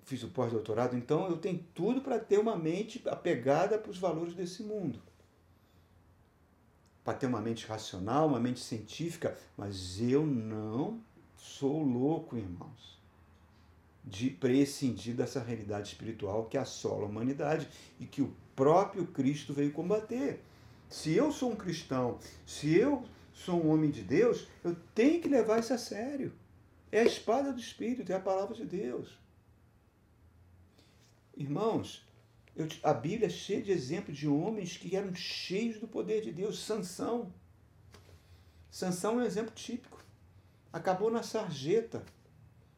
fiz 0.03 0.23
o 0.23 0.29
pós-doutorado, 0.29 0.95
então 0.95 1.27
eu 1.29 1.37
tenho 1.37 1.63
tudo 1.73 2.01
para 2.01 2.19
ter 2.19 2.37
uma 2.37 2.55
mente 2.55 3.01
apegada 3.07 3.77
para 3.77 3.91
os 3.91 3.97
valores 3.97 4.33
desse 4.33 4.63
mundo. 4.63 4.99
Para 7.03 7.13
ter 7.13 7.27
uma 7.27 7.41
mente 7.41 7.65
racional, 7.67 8.27
uma 8.27 8.39
mente 8.39 8.59
científica, 8.59 9.37
mas 9.55 10.01
eu 10.01 10.25
não 10.25 10.99
sou 11.37 11.83
louco, 11.83 12.35
irmãos 12.35 12.95
de 14.05 14.29
prescindir 14.29 15.15
dessa 15.15 15.41
realidade 15.41 15.87
espiritual 15.87 16.45
que 16.45 16.57
assola 16.57 17.03
a 17.03 17.09
humanidade 17.09 17.67
e 17.99 18.05
que 18.05 18.21
o 18.21 18.31
próprio 18.55 19.07
Cristo 19.07 19.51
veio 19.51 19.71
combater. 19.71 20.41
Se 20.87 21.13
eu 21.13 21.31
sou 21.31 21.51
um 21.51 21.55
cristão, 21.55 22.19
se 22.45 22.73
eu 22.75 23.03
sou 23.35 23.63
um 23.63 23.69
homem 23.69 23.91
de 23.91 24.01
Deus, 24.01 24.47
eu 24.63 24.75
tenho 24.95 25.21
que 25.21 25.29
levar 25.29 25.59
isso 25.59 25.71
a 25.71 25.77
sério. 25.77 26.33
É 26.91 27.01
a 27.01 27.05
espada 27.05 27.53
do 27.53 27.59
Espírito, 27.59 28.11
é 28.11 28.15
a 28.15 28.19
palavra 28.19 28.55
de 28.55 28.65
Deus. 28.65 29.15
Irmãos, 31.37 32.03
eu, 32.55 32.67
a 32.81 32.93
Bíblia 32.93 33.27
é 33.27 33.29
cheia 33.29 33.61
de 33.61 33.71
exemplos 33.71 34.17
de 34.17 34.27
homens 34.27 34.77
que 34.77 34.95
eram 34.95 35.13
cheios 35.13 35.79
do 35.79 35.87
poder 35.87 36.21
de 36.21 36.31
Deus. 36.31 36.63
Sansão. 36.63 37.31
Sansão 38.71 39.19
é 39.19 39.23
um 39.23 39.25
exemplo 39.27 39.53
típico. 39.53 40.03
Acabou 40.73 41.11
na 41.11 41.21
sarjeta 41.21 42.03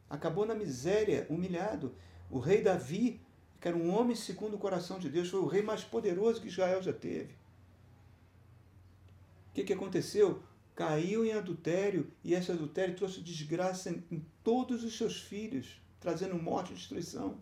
acabou 0.08 0.46
na 0.46 0.54
miséria, 0.54 1.26
humilhado. 1.28 1.94
O 2.30 2.38
rei 2.38 2.62
Davi, 2.62 3.20
que 3.60 3.68
era 3.68 3.76
um 3.76 3.94
homem 3.94 4.16
segundo 4.16 4.54
o 4.54 4.58
coração 4.58 4.98
de 4.98 5.08
Deus, 5.08 5.28
foi 5.28 5.40
o 5.40 5.46
rei 5.46 5.62
mais 5.62 5.84
poderoso 5.84 6.40
que 6.40 6.48
Israel 6.48 6.82
já 6.82 6.92
teve. 6.92 7.32
O 9.50 9.54
que, 9.54 9.64
que 9.64 9.72
aconteceu? 9.72 10.42
Caiu 10.78 11.24
em 11.24 11.32
adultério 11.32 12.08
e 12.22 12.34
esse 12.34 12.52
adultério 12.52 12.94
trouxe 12.94 13.20
desgraça 13.20 13.90
em 13.90 14.24
todos 14.44 14.84
os 14.84 14.96
seus 14.96 15.20
filhos, 15.20 15.82
trazendo 15.98 16.40
morte 16.40 16.70
e 16.70 16.76
destruição. 16.76 17.40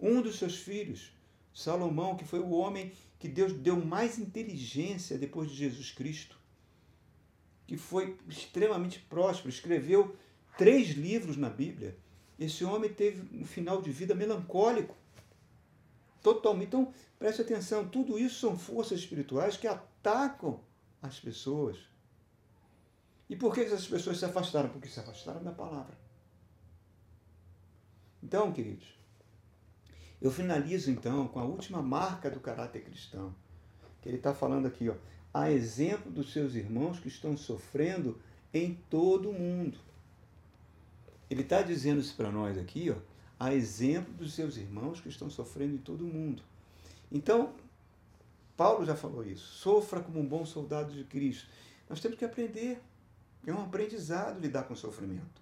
Um 0.00 0.22
dos 0.22 0.38
seus 0.38 0.56
filhos, 0.56 1.12
Salomão, 1.52 2.16
que 2.16 2.24
foi 2.24 2.40
o 2.40 2.48
homem 2.48 2.92
que 3.18 3.28
Deus 3.28 3.52
deu 3.52 3.84
mais 3.84 4.18
inteligência 4.18 5.18
depois 5.18 5.50
de 5.50 5.56
Jesus 5.58 5.90
Cristo, 5.90 6.40
que 7.66 7.76
foi 7.76 8.16
extremamente 8.26 9.00
próspero, 9.00 9.50
escreveu 9.50 10.16
três 10.56 10.92
livros 10.92 11.36
na 11.36 11.50
Bíblia. 11.50 11.94
Esse 12.38 12.64
homem 12.64 12.90
teve 12.90 13.36
um 13.36 13.44
final 13.44 13.82
de 13.82 13.90
vida 13.90 14.14
melancólico. 14.14 14.96
Totalmente. 16.22 16.68
Então, 16.68 16.90
preste 17.18 17.42
atenção, 17.42 17.86
tudo 17.86 18.18
isso 18.18 18.40
são 18.40 18.58
forças 18.58 19.00
espirituais 19.00 19.58
que 19.58 19.66
atacam 19.66 20.58
as 21.02 21.20
pessoas. 21.20 21.89
E 23.30 23.36
por 23.36 23.54
que 23.54 23.60
essas 23.60 23.86
pessoas 23.86 24.18
se 24.18 24.24
afastaram? 24.24 24.68
Porque 24.70 24.88
se 24.88 24.98
afastaram 24.98 25.40
da 25.40 25.52
palavra. 25.52 25.96
Então, 28.20 28.52
queridos, 28.52 28.88
eu 30.20 30.32
finalizo 30.32 30.90
então 30.90 31.28
com 31.28 31.38
a 31.38 31.44
última 31.44 31.80
marca 31.80 32.28
do 32.28 32.40
caráter 32.40 32.82
cristão, 32.82 33.32
que 34.02 34.08
ele 34.08 34.16
está 34.16 34.34
falando 34.34 34.66
aqui, 34.66 34.88
ó, 34.88 34.96
a 35.32 35.48
exemplo 35.48 36.10
dos 36.10 36.32
seus 36.32 36.56
irmãos 36.56 36.98
que 36.98 37.06
estão 37.06 37.36
sofrendo 37.36 38.20
em 38.52 38.74
todo 38.90 39.30
o 39.30 39.32
mundo. 39.32 39.78
Ele 41.30 41.42
está 41.42 41.62
dizendo 41.62 42.00
isso 42.00 42.16
para 42.16 42.32
nós 42.32 42.58
aqui, 42.58 42.90
ó, 42.90 42.96
a 43.38 43.54
exemplo 43.54 44.12
dos 44.12 44.34
seus 44.34 44.56
irmãos 44.56 45.00
que 45.00 45.08
estão 45.08 45.30
sofrendo 45.30 45.76
em 45.76 45.78
todo 45.78 46.00
o 46.02 46.12
mundo. 46.12 46.42
Então, 47.12 47.54
Paulo 48.56 48.84
já 48.84 48.96
falou 48.96 49.24
isso. 49.24 49.46
Sofra 49.46 50.00
como 50.00 50.18
um 50.18 50.26
bom 50.26 50.44
soldado 50.44 50.92
de 50.92 51.04
Cristo. 51.04 51.48
Nós 51.88 52.00
temos 52.00 52.18
que 52.18 52.24
aprender. 52.24 52.82
É 53.46 53.52
um 53.52 53.62
aprendizado 53.62 54.40
lidar 54.40 54.64
com 54.64 54.74
o 54.74 54.76
sofrimento. 54.76 55.40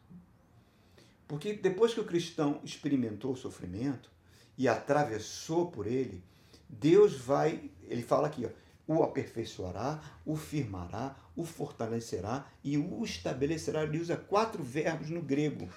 Porque 1.27 1.53
depois 1.53 1.93
que 1.93 2.01
o 2.01 2.05
cristão 2.05 2.61
experimentou 2.65 3.33
o 3.33 3.37
sofrimento 3.37 4.11
e 4.57 4.67
atravessou 4.67 5.71
por 5.71 5.87
ele, 5.87 6.23
Deus 6.69 7.17
vai, 7.17 7.71
ele 7.85 8.03
fala 8.03 8.29
aqui, 8.29 8.47
ó, 8.47 8.51
o 8.89 9.03
aperfeiçoará, 9.03 10.01
o 10.25 10.35
firmará, 10.35 11.15
o 11.37 11.45
fortalecerá 11.45 12.47
e 12.65 12.79
o 12.79 13.05
estabelecerá. 13.05 13.83
Ele 13.83 14.01
usa 14.01 14.17
quatro 14.17 14.63
verbos 14.63 15.11
no 15.11 15.21
grego 15.21 15.69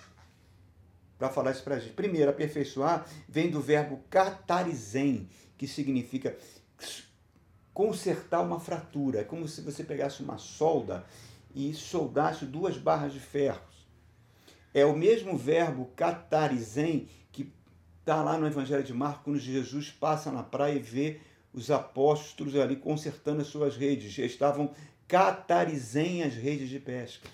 para 1.20 1.30
falar 1.30 1.52
isso 1.52 1.64
para 1.64 1.76
a 1.76 1.80
gente. 1.80 1.94
Primeiro, 1.94 2.32
aperfeiçoar 2.32 3.06
vem 3.28 3.52
do 3.52 3.62
verbo 3.62 4.02
catarizen, 4.10 5.30
que 5.58 5.68
significa 5.68 6.36
consertar 7.74 8.42
uma 8.42 8.60
fratura. 8.60 9.20
É 9.20 9.24
como 9.24 9.48
se 9.48 9.62
você 9.62 9.84
pegasse 9.84 10.24
uma 10.24 10.38
solda 10.38 11.06
e 11.56 11.74
soldasse 11.74 12.46
duas 12.46 12.78
barras 12.78 13.14
de 13.14 13.20
ferro. 13.20 13.62
É 14.74 14.86
o 14.86 14.96
mesmo 14.96 15.38
verbo 15.38 15.92
catarizen 15.96 17.08
que 17.32 17.52
está 18.00 18.24
lá 18.24 18.38
no 18.38 18.48
Evangelho 18.48 18.84
de 18.84 18.94
Marcos, 18.94 19.24
quando 19.24 19.40
Jesus 19.40 19.92
passa 19.92 20.32
na 20.32 20.44
praia 20.44 20.76
e 20.76 20.80
vê 20.80 21.20
os 21.54 21.70
apóstolos 21.70 22.56
ali 22.56 22.78
consertando 22.78 23.42
as 23.42 23.48
suas 23.48 23.76
redes, 23.76 24.12
já 24.12 24.24
estavam 24.24 24.74
catarizem 25.08 26.24
as 26.24 26.34
redes 26.36 26.70
de 26.70 26.80
pesca. 26.80 27.28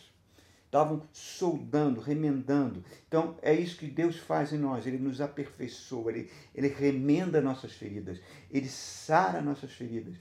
Estavam 0.65 1.03
soldando, 1.13 2.01
remendando. 2.01 2.83
Então, 3.07 3.37
é 3.41 3.53
isso 3.53 3.77
que 3.77 3.87
Deus 3.87 4.17
faz 4.17 4.51
em 4.51 4.57
nós. 4.57 4.85
Ele 4.85 4.97
nos 4.97 5.21
aperfeiçoa, 5.21 6.11
ele, 6.11 6.31
ele 6.53 6.67
remenda 6.67 7.39
nossas 7.39 7.71
feridas, 7.73 8.19
ele 8.51 8.67
sara 8.67 9.41
nossas 9.41 9.71
feridas. 9.71 10.15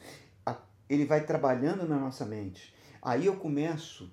Ele 0.89 1.05
vai 1.05 1.25
trabalhando 1.25 1.87
na 1.89 1.99
nossa 1.99 2.25
mente. 2.25 2.73
Aí 3.07 3.27
eu 3.27 3.37
começo 3.37 4.11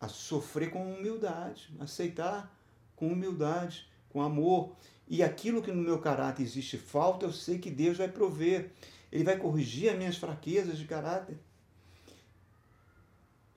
a 0.00 0.08
sofrer 0.08 0.70
com 0.70 0.90
humildade, 0.90 1.70
aceitar 1.78 2.50
com 2.96 3.08
humildade, 3.08 3.86
com 4.08 4.22
amor. 4.22 4.74
E 5.06 5.22
aquilo 5.22 5.60
que 5.60 5.70
no 5.70 5.82
meu 5.82 5.98
caráter 5.98 6.42
existe 6.42 6.78
falta, 6.78 7.26
eu 7.26 7.32
sei 7.32 7.58
que 7.58 7.70
Deus 7.70 7.98
vai 7.98 8.08
prover. 8.08 8.70
Ele 9.12 9.22
vai 9.22 9.36
corrigir 9.36 9.90
as 9.90 9.98
minhas 9.98 10.16
fraquezas 10.16 10.78
de 10.78 10.86
caráter. 10.86 11.36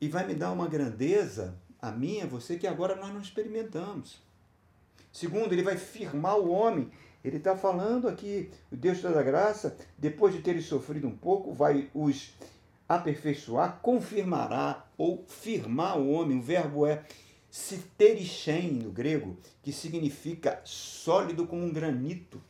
E 0.01 0.09
vai 0.09 0.27
me 0.27 0.35
dar 0.35 0.51
uma 0.51 0.67
grandeza, 0.67 1.57
a 1.81 1.89
minha, 1.89 2.27
você, 2.27 2.57
que 2.57 2.67
agora 2.67 2.97
nós 2.97 3.13
não 3.13 3.21
experimentamos. 3.21 4.21
Segundo, 5.09 5.53
ele 5.53 5.63
vai 5.63 5.77
firmar 5.77 6.37
o 6.37 6.51
homem. 6.51 6.91
Ele 7.23 7.37
está 7.37 7.55
falando 7.55 8.09
aqui, 8.09 8.51
o 8.69 8.75
Deus 8.75 9.01
da 9.01 9.23
graça, 9.23 9.77
depois 9.97 10.33
de 10.33 10.41
terem 10.41 10.61
sofrido 10.61 11.07
um 11.07 11.15
pouco, 11.15 11.53
vai 11.53 11.89
os 11.93 12.33
aperfeiçoar, 12.87 13.79
confirmará 13.81 14.85
ou 14.97 15.25
firmar 15.27 15.97
o 15.97 16.11
homem. 16.11 16.37
O 16.39 16.41
verbo 16.41 16.85
é 16.85 17.03
Citerishen, 17.49 18.71
no 18.71 18.91
grego, 18.91 19.37
que 19.61 19.71
significa 19.71 20.59
sólido 20.63 21.45
como 21.45 21.63
um 21.63 21.71
granito. 21.71 22.41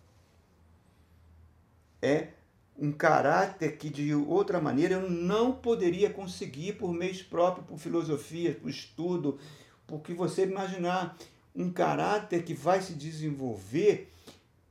É 2.01 2.29
um 2.77 2.91
caráter 2.91 3.77
que, 3.77 3.89
de 3.89 4.13
outra 4.15 4.59
maneira, 4.59 4.95
eu 4.95 5.09
não 5.09 5.51
poderia 5.51 6.09
conseguir 6.09 6.73
por 6.73 6.93
meios 6.93 7.21
próprios, 7.21 7.67
por 7.67 7.77
filosofia, 7.77 8.55
por 8.55 8.69
estudo, 8.69 9.37
porque 9.85 10.13
você 10.13 10.43
imaginar 10.43 11.17
um 11.55 11.71
caráter 11.71 12.43
que 12.43 12.53
vai 12.53 12.81
se 12.81 12.93
desenvolver 12.93 14.11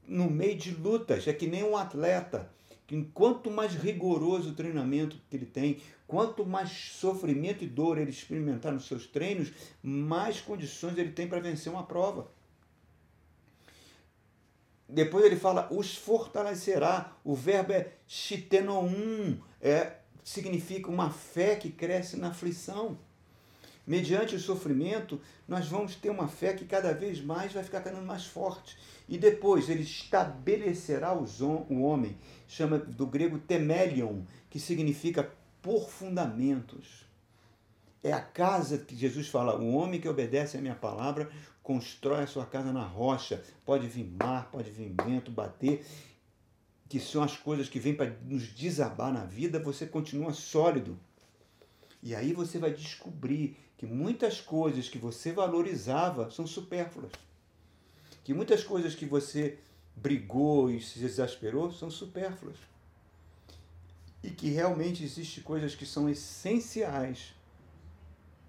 no 0.06 0.28
meio 0.28 0.56
de 0.56 0.72
lutas, 0.74 1.28
é 1.28 1.32
que 1.32 1.46
nem 1.46 1.62
um 1.62 1.76
atleta 1.76 2.50
que 2.92 3.10
quanto 3.14 3.50
mais 3.50 3.74
rigoroso 3.74 4.50
o 4.50 4.54
treinamento 4.54 5.18
que 5.30 5.36
ele 5.36 5.46
tem, 5.46 5.80
quanto 6.06 6.44
mais 6.44 6.70
sofrimento 6.70 7.64
e 7.64 7.66
dor 7.66 7.96
ele 7.96 8.10
experimentar 8.10 8.70
nos 8.70 8.86
seus 8.86 9.06
treinos, 9.06 9.50
mais 9.82 10.42
condições 10.42 10.98
ele 10.98 11.12
tem 11.12 11.26
para 11.26 11.40
vencer 11.40 11.72
uma 11.72 11.84
prova. 11.84 12.30
Depois 14.86 15.24
ele 15.24 15.36
fala, 15.36 15.68
os 15.72 15.96
fortalecerá. 15.96 17.16
O 17.24 17.34
verbo 17.34 17.72
é 17.72 17.92
chitenoum, 18.06 19.38
é, 19.58 19.94
significa 20.22 20.90
uma 20.90 21.08
fé 21.08 21.56
que 21.56 21.70
cresce 21.70 22.18
na 22.18 22.28
aflição. 22.28 22.98
Mediante 23.86 24.36
o 24.36 24.40
sofrimento, 24.40 25.20
nós 25.46 25.66
vamos 25.66 25.96
ter 25.96 26.08
uma 26.08 26.28
fé 26.28 26.52
que 26.54 26.64
cada 26.64 26.92
vez 26.94 27.20
mais 27.20 27.52
vai 27.52 27.64
ficar 27.64 27.80
vez 27.80 28.06
mais 28.06 28.24
forte. 28.24 28.78
E 29.08 29.18
depois 29.18 29.68
ele 29.68 29.82
estabelecerá 29.82 31.12
o 31.12 31.82
homem, 31.82 32.16
chama 32.46 32.78
do 32.78 33.06
grego 33.06 33.38
temelion, 33.38 34.22
que 34.48 34.60
significa 34.60 35.28
por 35.60 35.90
fundamentos. 35.90 37.04
É 38.04 38.12
a 38.12 38.20
casa 38.20 38.78
que 38.78 38.94
Jesus 38.94 39.28
fala: 39.28 39.58
o 39.58 39.74
homem 39.74 40.00
que 40.00 40.08
obedece 40.08 40.56
à 40.56 40.60
minha 40.60 40.74
palavra 40.74 41.30
constrói 41.62 42.22
a 42.22 42.26
sua 42.26 42.46
casa 42.46 42.72
na 42.72 42.84
rocha. 42.84 43.42
Pode 43.64 43.86
vir 43.86 44.04
mar, 44.04 44.48
pode 44.50 44.70
vir 44.70 44.92
vento, 45.04 45.30
bater, 45.30 45.84
que 46.88 47.00
são 47.00 47.22
as 47.22 47.36
coisas 47.36 47.68
que 47.68 47.78
vêm 47.78 47.94
para 47.94 48.14
nos 48.24 48.48
desabar 48.48 49.12
na 49.12 49.24
vida, 49.24 49.58
você 49.58 49.86
continua 49.86 50.32
sólido. 50.32 50.98
E 52.02 52.14
aí 52.14 52.32
você 52.32 52.58
vai 52.58 52.72
descobrir 52.72 53.56
que 53.78 53.86
muitas 53.86 54.40
coisas 54.40 54.88
que 54.88 54.98
você 54.98 55.32
valorizava 55.32 56.30
são 56.30 56.46
supérfluas. 56.46 57.12
Que 58.24 58.34
muitas 58.34 58.64
coisas 58.64 58.94
que 58.94 59.06
você 59.06 59.58
brigou 59.94 60.70
e 60.70 60.80
se 60.80 61.04
exasperou 61.04 61.72
são 61.72 61.90
supérfluas. 61.90 62.56
E 64.22 64.30
que 64.30 64.48
realmente 64.50 65.04
existem 65.04 65.42
coisas 65.42 65.74
que 65.74 65.86
são 65.86 66.08
essenciais, 66.08 67.34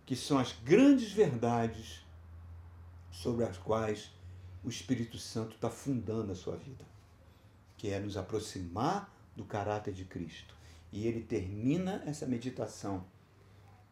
que 0.05 0.15
são 0.15 0.37
as 0.37 0.53
grandes 0.63 1.11
verdades 1.11 2.03
sobre 3.11 3.45
as 3.45 3.57
quais 3.57 4.11
o 4.63 4.69
Espírito 4.69 5.17
Santo 5.17 5.55
está 5.55 5.69
fundando 5.69 6.31
a 6.31 6.35
sua 6.35 6.55
vida, 6.55 6.85
que 7.77 7.89
é 7.89 7.99
nos 7.99 8.17
aproximar 8.17 9.13
do 9.35 9.45
caráter 9.45 9.93
de 9.93 10.05
Cristo. 10.05 10.55
E 10.91 11.07
ele 11.07 11.21
termina 11.21 12.03
essa 12.05 12.25
meditação 12.25 13.05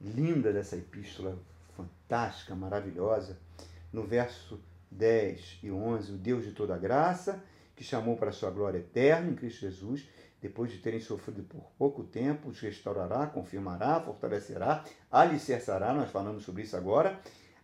linda 0.03 0.51
dessa 0.51 0.75
epístola 0.75 1.37
fantástica, 1.75 2.55
maravilhosa, 2.55 3.37
no 3.91 4.03
verso 4.03 4.59
10 4.89 5.59
e 5.63 5.71
11, 5.71 6.13
o 6.13 6.17
Deus 6.17 6.43
de 6.43 6.51
toda 6.51 6.77
graça, 6.77 7.43
que 7.75 7.83
chamou 7.83 8.17
para 8.17 8.29
a 8.29 8.33
sua 8.33 8.51
glória 8.51 8.79
eterna 8.79 9.31
em 9.31 9.35
Cristo 9.35 9.61
Jesus, 9.61 10.07
depois 10.41 10.71
de 10.71 10.79
terem 10.79 10.99
sofrido 10.99 11.43
por 11.43 11.71
pouco 11.77 12.03
tempo, 12.03 12.49
os 12.49 12.59
restaurará, 12.59 13.27
confirmará, 13.27 14.01
fortalecerá, 14.01 14.83
alicerçará, 15.11 15.93
nós 15.93 16.09
falamos 16.09 16.43
sobre 16.43 16.63
isso 16.63 16.75
agora, 16.75 17.21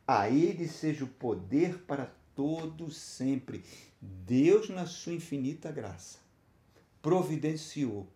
a 0.08 0.30
ele 0.30 0.68
seja 0.68 1.04
o 1.04 1.08
poder 1.08 1.80
para 1.80 2.12
todo 2.36 2.92
sempre. 2.92 3.64
Deus, 4.00 4.70
na 4.70 4.86
sua 4.86 5.14
infinita 5.14 5.72
graça, 5.72 6.20
providenciou 7.02 8.08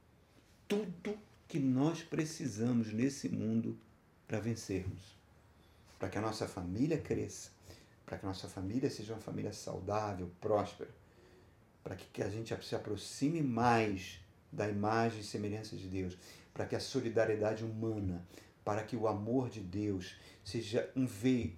tudo 0.68 1.18
que 1.48 1.60
nós 1.60 2.04
precisamos 2.04 2.94
nesse 2.94 3.28
mundo 3.28 3.78
para 4.32 4.40
vencermos. 4.40 5.20
Para 6.00 6.08
que 6.08 6.18
a 6.18 6.22
nossa 6.22 6.48
família 6.48 6.98
cresça, 6.98 7.50
para 8.06 8.18
que 8.18 8.26
a 8.26 8.30
nossa 8.30 8.48
família 8.48 8.90
seja 8.90 9.12
uma 9.12 9.20
família 9.20 9.52
saudável, 9.52 10.32
próspera, 10.40 10.90
para 11.84 11.98
que 11.98 12.24
a 12.24 12.30
gente 12.30 12.56
se 12.64 12.74
aproxime 12.74 13.42
mais 13.42 14.22
da 14.50 14.70
imagem 14.70 15.20
e 15.20 15.24
semelhança 15.24 15.76
de 15.76 15.86
Deus, 15.86 16.18
para 16.54 16.66
que 16.66 16.78
a 16.78 16.80
solidariedade 16.80 17.66
humana, 17.66 18.26
para 18.64 18.84
que 18.84 18.96
o 18.96 19.06
amor 19.06 19.50
de 19.50 19.60
Deus 19.60 20.16
seja 20.46 20.90
um 20.96 21.06
veio, 21.06 21.58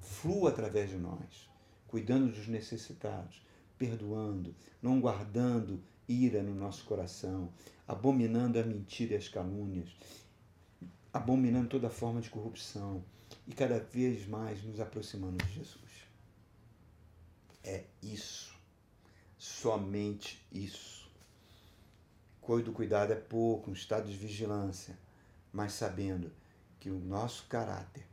flua 0.00 0.50
através 0.50 0.90
de 0.90 0.96
nós, 0.96 1.48
cuidando 1.86 2.32
dos 2.32 2.48
necessitados, 2.48 3.46
perdoando, 3.78 4.56
não 4.82 5.00
guardando 5.00 5.80
ira 6.08 6.42
no 6.42 6.54
nosso 6.54 6.84
coração, 6.84 7.52
abominando 7.86 8.58
a 8.58 8.64
mentira 8.64 9.14
e 9.14 9.16
as 9.16 9.28
calúnias, 9.28 9.94
abominando 11.16 11.68
toda 11.68 11.90
forma 11.90 12.20
de 12.20 12.30
corrupção 12.30 13.02
e 13.46 13.52
cada 13.52 13.78
vez 13.78 14.26
mais 14.26 14.62
nos 14.62 14.80
aproximando 14.80 15.44
de 15.44 15.52
Jesus. 15.52 16.06
É 17.64 17.84
isso. 18.02 18.54
Somente 19.38 20.44
isso. 20.52 21.10
Cuido, 22.40 22.72
cuidado 22.72 23.12
é 23.12 23.16
pouco, 23.16 23.70
um 23.70 23.74
estado 23.74 24.08
de 24.08 24.16
vigilância, 24.16 24.96
mas 25.52 25.72
sabendo 25.72 26.30
que 26.78 26.90
o 26.90 26.98
nosso 26.98 27.46
caráter 27.48 28.06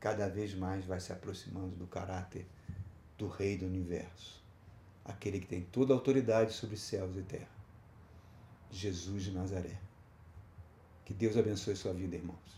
cada 0.00 0.28
vez 0.28 0.54
mais 0.54 0.84
vai 0.84 1.00
se 1.00 1.12
aproximando 1.12 1.76
do 1.76 1.86
caráter 1.86 2.46
do 3.16 3.28
Rei 3.28 3.56
do 3.56 3.66
Universo, 3.66 4.42
aquele 5.04 5.38
que 5.38 5.46
tem 5.46 5.62
toda 5.62 5.94
a 5.94 5.96
autoridade 5.96 6.52
sobre 6.52 6.76
céus 6.76 7.16
e 7.16 7.22
terra, 7.22 7.48
Jesus 8.70 9.24
de 9.24 9.30
Nazaré. 9.30 9.83
Que 11.04 11.12
Deus 11.12 11.36
abençoe 11.36 11.76
sua 11.76 11.92
vida, 11.92 12.16
irmãos. 12.16 12.54